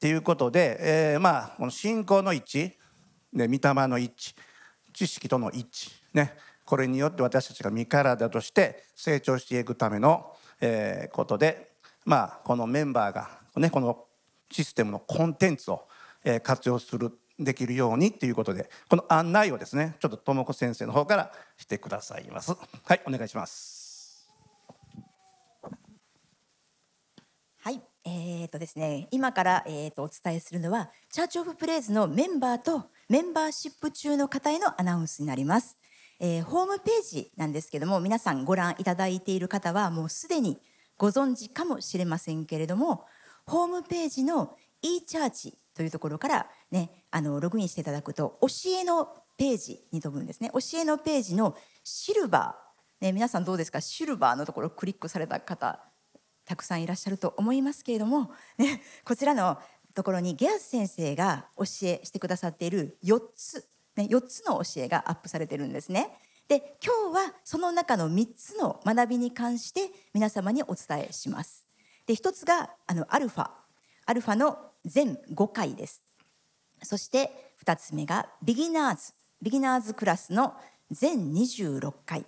[0.00, 2.72] ていうことで、えーまあこの信仰の一致、
[3.34, 4.34] ね、御霊の一致
[4.92, 6.34] 知識との一致ね
[6.70, 11.72] これによって私たちが身体として成長していくための、えーことで
[12.04, 14.04] まあこのメンバーがねこの
[14.52, 15.88] システムのコンテンツを、
[16.22, 17.10] えー活用する
[17.40, 22.52] できるようにっていうことでこの案内をですねちょっと智子先生の方からしてくださいます。
[22.84, 24.30] はいお願いします。
[27.62, 35.76] はい、えーとですね、今から、えーとお伝えするのはチャーチ・オブ・プレイズのメンバーとメンバーシップ中の方へのアナウンスになります、
[36.20, 40.60] えーホームページなんですけども皆さんご覧いただいている方はもうすでに
[40.96, 43.06] ご存知かもしれませんけれども
[43.46, 48.48] ホームページの e チャーチというところから、ね、あのログインしていただくと教
[48.78, 50.50] えのページに飛ぶんですね。
[50.52, 53.80] 教えのページのシルバー、ね、皆さんどうですか？
[53.80, 55.80] シルバーのところをクリックされた方
[56.44, 59.56] たくさんいらっしゃると思いますけれども、ね、こちらの
[59.94, 66.10] ところにゲアス先生が教えしてくださっている4つ、ね、4つの教えがアップされてるんですね。
[66.48, 71.64] で今日はその中の3つの学びに関して皆様にお伝えします。
[72.06, 73.50] で1つがあのアルファ
[74.06, 76.02] アルファの全5回です。
[76.82, 79.12] そして2つ目がビギナーズ
[79.42, 80.54] ビギナーズクラスの
[80.90, 82.24] 全26回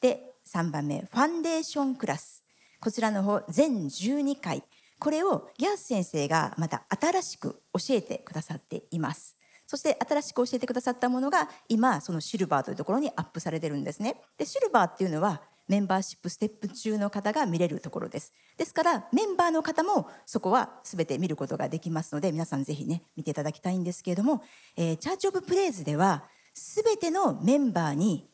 [0.00, 2.44] で3番目ファンデーションクラス
[2.80, 4.62] こちらの方全12回
[4.98, 9.36] これをギャース先生がまた新しく教えてくださっています
[9.66, 24.42] そして新しく教えてくださったものが今そのシルバーというところにアップされてるんですねでシルバーっていうのはメンバーシップステップ中の方が見れるところですですからメンバーの方もそこは全て見ることができますので皆さんぜひね見ていただきたいんですけれども、
[24.76, 26.24] えーチャーチ・オブ・プレイズでは
[26.54, 28.28] 全てのメンバーに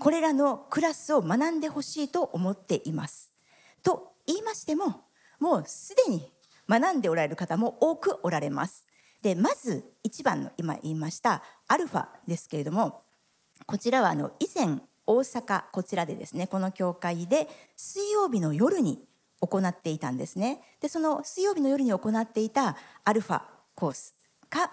[0.00, 3.32] これらのクラスを学んでほしいと思っています。
[3.82, 5.02] と言いましても
[5.38, 6.32] もうすでに
[6.68, 8.87] 学んでおられる方も多くおられます。
[9.22, 13.02] でまず一番の今言いましたアルファですけれども
[13.66, 19.00] こちらはあの以前大阪こちらでですねこの教会で水曜日の夜に
[19.40, 20.60] 行っていたんですね。
[20.80, 23.42] でその水曜日の夜に行っていたアルファ
[23.74, 24.14] コース
[24.50, 24.72] か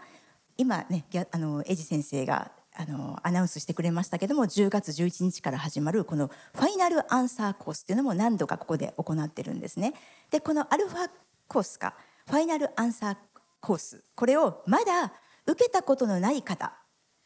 [0.57, 9.93] 今ねあのエジ先生があのアナウンスしてくれましたけども10月11日から始まるこのファイナルアンサーコースっていうのも何度かここで行ってるんですね。
[10.31, 11.09] でこのアルファ
[11.47, 11.95] コースか
[12.27, 13.17] ファイナルアンサー
[13.65, 14.03] コース。
[14.15, 15.11] これをまだ
[15.47, 16.73] 受けたことのない方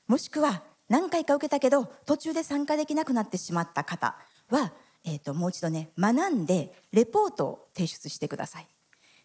[0.07, 4.15] もしくは何回か受けたけど途中で参加できなくなってしまった方
[4.49, 4.71] は、
[5.05, 8.67] えー、ともう一度ね学んでレポートを提出してください。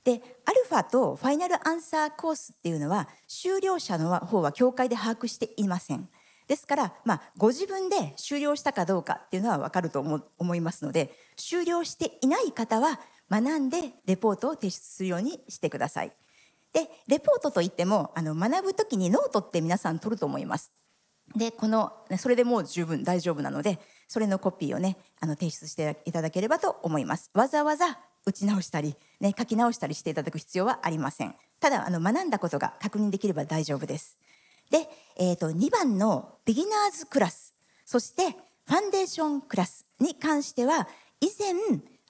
[0.03, 6.09] でアルファとファイナルアンサーコースっていうのは修了者の方は教会で把握していません。
[6.47, 13.01] ですから、まあ、ご自分で修了したかどうかっていうのは分かると思思いますので修了していない方は
[13.31, 16.13] 学んでレポートを提出するようにしてください。
[16.75, 20.73] でレポートといってもあの学ぶ時にノートって皆さん取ると思います。
[21.37, 27.31] でこのそれでもう十分大丈夫なのでそれのコピーをねあの提出していただければと思います。
[27.33, 31.35] わざわざ打ち直したり、ね、書き直したりしていただく必要はありません。
[31.61, 34.19] ただあの学んだことが確認できれば大丈夫です。
[34.71, 38.31] で、えー、と2番のビギナーズクラスそして
[38.67, 40.89] ファンデーションクラスに関しては
[41.21, 41.53] 以前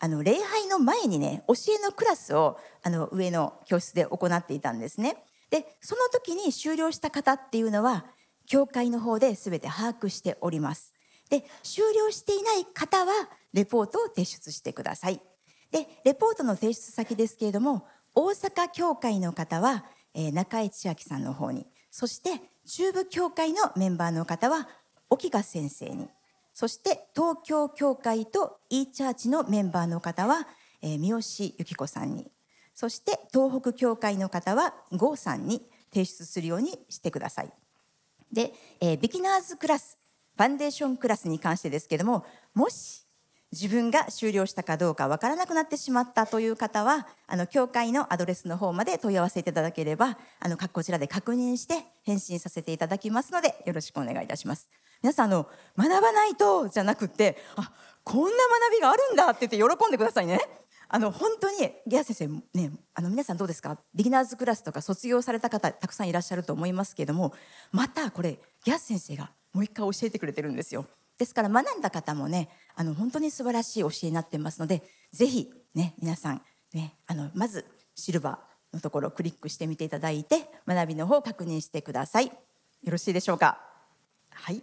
[0.05, 5.17] あの礼拝の前にね教えのクラスをあの上の教室で行っていたんですね。
[5.49, 8.05] でその時に終了した方っていうのは
[8.47, 10.93] 教会の方で全て把握しております。
[11.31, 13.15] で終了していない方は
[13.55, 15.23] レポートを提出してください。
[15.71, 24.69] でレポートの提出先ですけれども大阪教会の方は、えー中井千秋さんの方にそして中部教会のメンバーの方は
[25.09, 26.11] 沖賀先生に
[26.55, 30.47] そして東京教会と e チャーチのメンバーの方は、
[30.81, 32.31] えー三好由紀子さんに
[32.75, 35.63] そして東北教会の方は郷さんに
[35.93, 37.53] 提出するようにしてください。
[38.33, 39.99] で、えービギナーズクラス
[40.37, 42.25] ファンデーションクラスに関してですけども
[42.55, 43.05] もし
[43.51, 54.69] 自分が終了したかどうかわからなくなってしまったという方はあの教会のアドレスの方まで問い合わせていただければあのこちらで確認して返信させていただきますのでよろしくお願いいたします
[55.05, 57.71] 皆さんあの学ばないとじゃなくってあ
[58.03, 60.41] こんな学びがあるんだって言って喜んでくださいね。
[60.89, 62.27] あの本当にギア先生
[62.59, 63.79] ねあの皆さんどうですか？
[63.95, 67.35] ビギナーズクラスとか卒業された方たくさんいらっしゃると思いますけれども
[67.71, 70.87] またこれギア先生がもう一回教えてくれてるんですよ。
[71.19, 74.83] ですから学んだ方もねあの本当に素晴らしい教えになってますので
[75.13, 76.41] ぜひね皆さん
[76.73, 82.29] ねあのまずシルバーのところをクリックしてみていただいて学びの方を確認してください。
[82.29, 82.33] よ
[82.87, 83.61] ろしいでしょうか？
[84.31, 84.63] はい。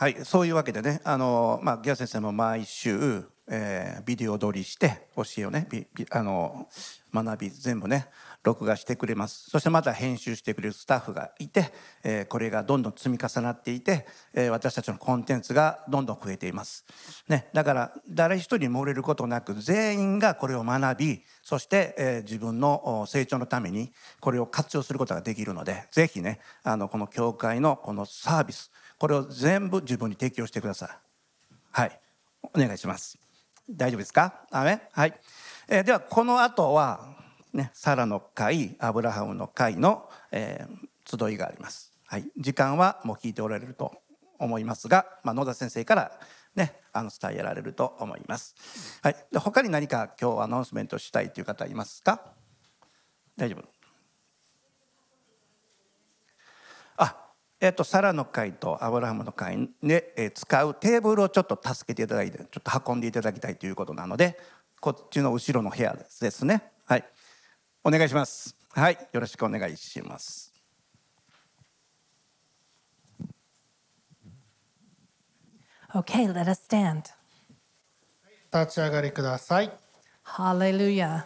[0.00, 5.68] はい、そういうわけでね、あのまあ、ギャ先生も毎週、えービデオ撮りして教えをね
[6.10, 6.68] あの
[7.12, 8.06] 学び全部ね
[8.42, 9.50] 録画してくれます。
[9.50, 11.70] そしてまた編集してくれるスタッフがいて、
[12.02, 16.86] えーこれがどんどん積み重なっていて、えー私たちのコンテンツがどんどん増えています、
[17.28, 28.70] ね、だから誰一人漏れることなく全員がこれを学びそして、えー自分の成長のためにこれを活用することができるのでぜひねあのこの教会のこのサービス
[29.00, 30.90] これを全部自分に適用してください。
[31.72, 32.00] はい、
[32.42, 33.16] お願いします。
[33.70, 34.44] 大丈夫ですか？
[34.50, 35.20] アはい。
[35.68, 37.16] えーではこの後は
[37.54, 41.94] ねサラの会、アブラハムの会の、えー集いがあります。
[42.06, 42.30] はい。
[42.36, 44.02] 時間はもう聞いておられると
[44.38, 46.12] 思いますが、まあ野田先生から
[46.54, 48.54] ねあの伝えられると思います。
[49.02, 49.16] はい。
[49.32, 52.20] で他に何か今日アナウンスメントしたいという方いますか？
[53.38, 53.64] 大丈夫。
[56.98, 57.16] あ、
[57.60, 64.38] えっ、とサラの会とアブラハムの会で、えー使うテーブルをちょっと助けていただいて、ちょっと運んでいただきたいということなので、
[64.80, 66.62] こっちの後ろの部屋ですですね。
[66.86, 67.04] はい、
[67.84, 68.56] お願いします。
[68.70, 70.50] はい、よろしくお願いします。
[75.92, 77.02] Okay, let us stand.
[78.52, 79.70] 立ち上がりください
[80.24, 81.24] Hallelujah.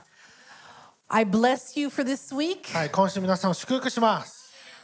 [1.08, 2.72] I bless you for this week.
[2.76, 4.43] はい今週皆さんを祝福します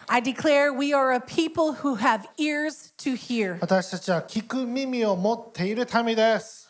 [0.09, 3.57] I declare we are a people who have ears to hear.
[3.59, 6.69] 私たちは聞く耳を持っている民です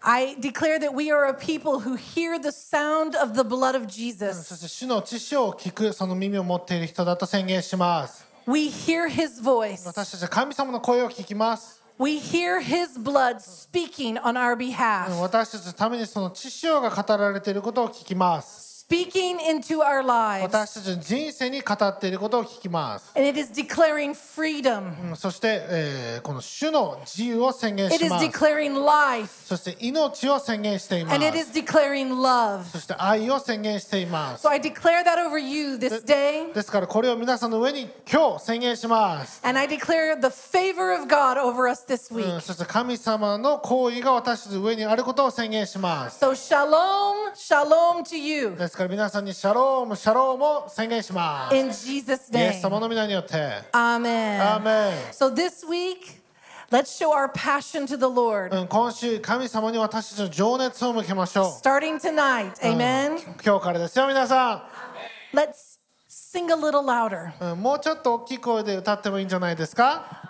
[0.00, 3.84] I declare that we are a people who hear the sound of the blood of
[3.84, 4.44] そ Jesus.
[4.56, 9.86] して主の知識を聞くその耳を持っている人だと宣言します We hear his voice.
[9.86, 20.43] 私たちは神様の声を聞きます We hear his blood speaking on our behalf, 私たちのためにその知識が語られていることを聞きます Speaking into our lives.
[20.43, 25.09] 私たちの人生に語っていることを聞きます、And it is declaring freedom.
[25.09, 29.29] うんそして、えーこの主の自由を宣言 It し is ます declaring life.
[29.45, 32.63] そして命を宣言しています And it is declaring love.
[32.65, 36.53] そして愛を宣言しています So I declare that over you this day.
[36.53, 42.37] ですからこれを皆さんの上に今日宣言します、And I declare the favor of God over us this う week.
[42.37, 52.53] んそして神様の行為が私たちの上にあることを宣言します So shalom, shalom to you ですから皆さんにシャロームシャロームを宣言します in Jesus' イエ name.
[52.53, 53.35] ス様の皆によって
[53.71, 54.41] Amen.
[54.41, 56.21] アーメ So this week,
[56.71, 58.51] let's show our passion to the Lord.
[61.59, 63.11] Starting tonight, う、amen.
[63.11, 64.67] うん今日からですよ皆さ
[65.33, 65.79] Let's
[66.09, 67.33] sing a little louder.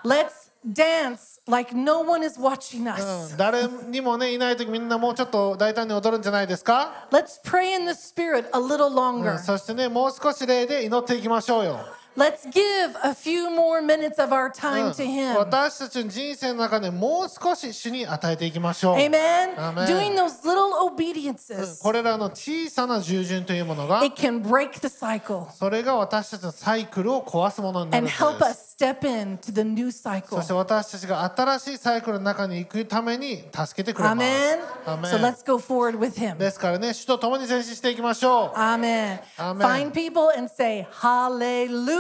[0.06, 3.34] Let's dance like no one is watching う us.
[3.34, 9.38] ん誰にもねいない時みんなもうちょっと大胆に踊るんじゃないですか、Let's pray in the spirit a little うん longer.
[9.40, 11.80] そしてねもう少し霊で祈っていきましょうよ、
[12.16, 15.36] Let's give a few more minutes of our うん time to Him.
[15.38, 19.56] 私たちの人生の中でもう少し主に与えていきましょう Amen.
[19.56, 19.86] Amen.
[19.88, 28.76] Doing those little obediences, これらの小さな従順というものが it can break the cycle それが私たちのサイクルを壊すものになる and んです help us
[28.80, 30.42] step into the new そ cycle.
[30.44, 34.60] して私たちが新しいサイクルの中に行くために助けてくれます Amen.
[34.94, 36.38] アメ So ン let's go forward with Him.
[36.38, 39.20] ですからね主と共に前進していきましょう Amen.
[39.40, 39.58] Amen.
[39.58, 40.86] Find people and say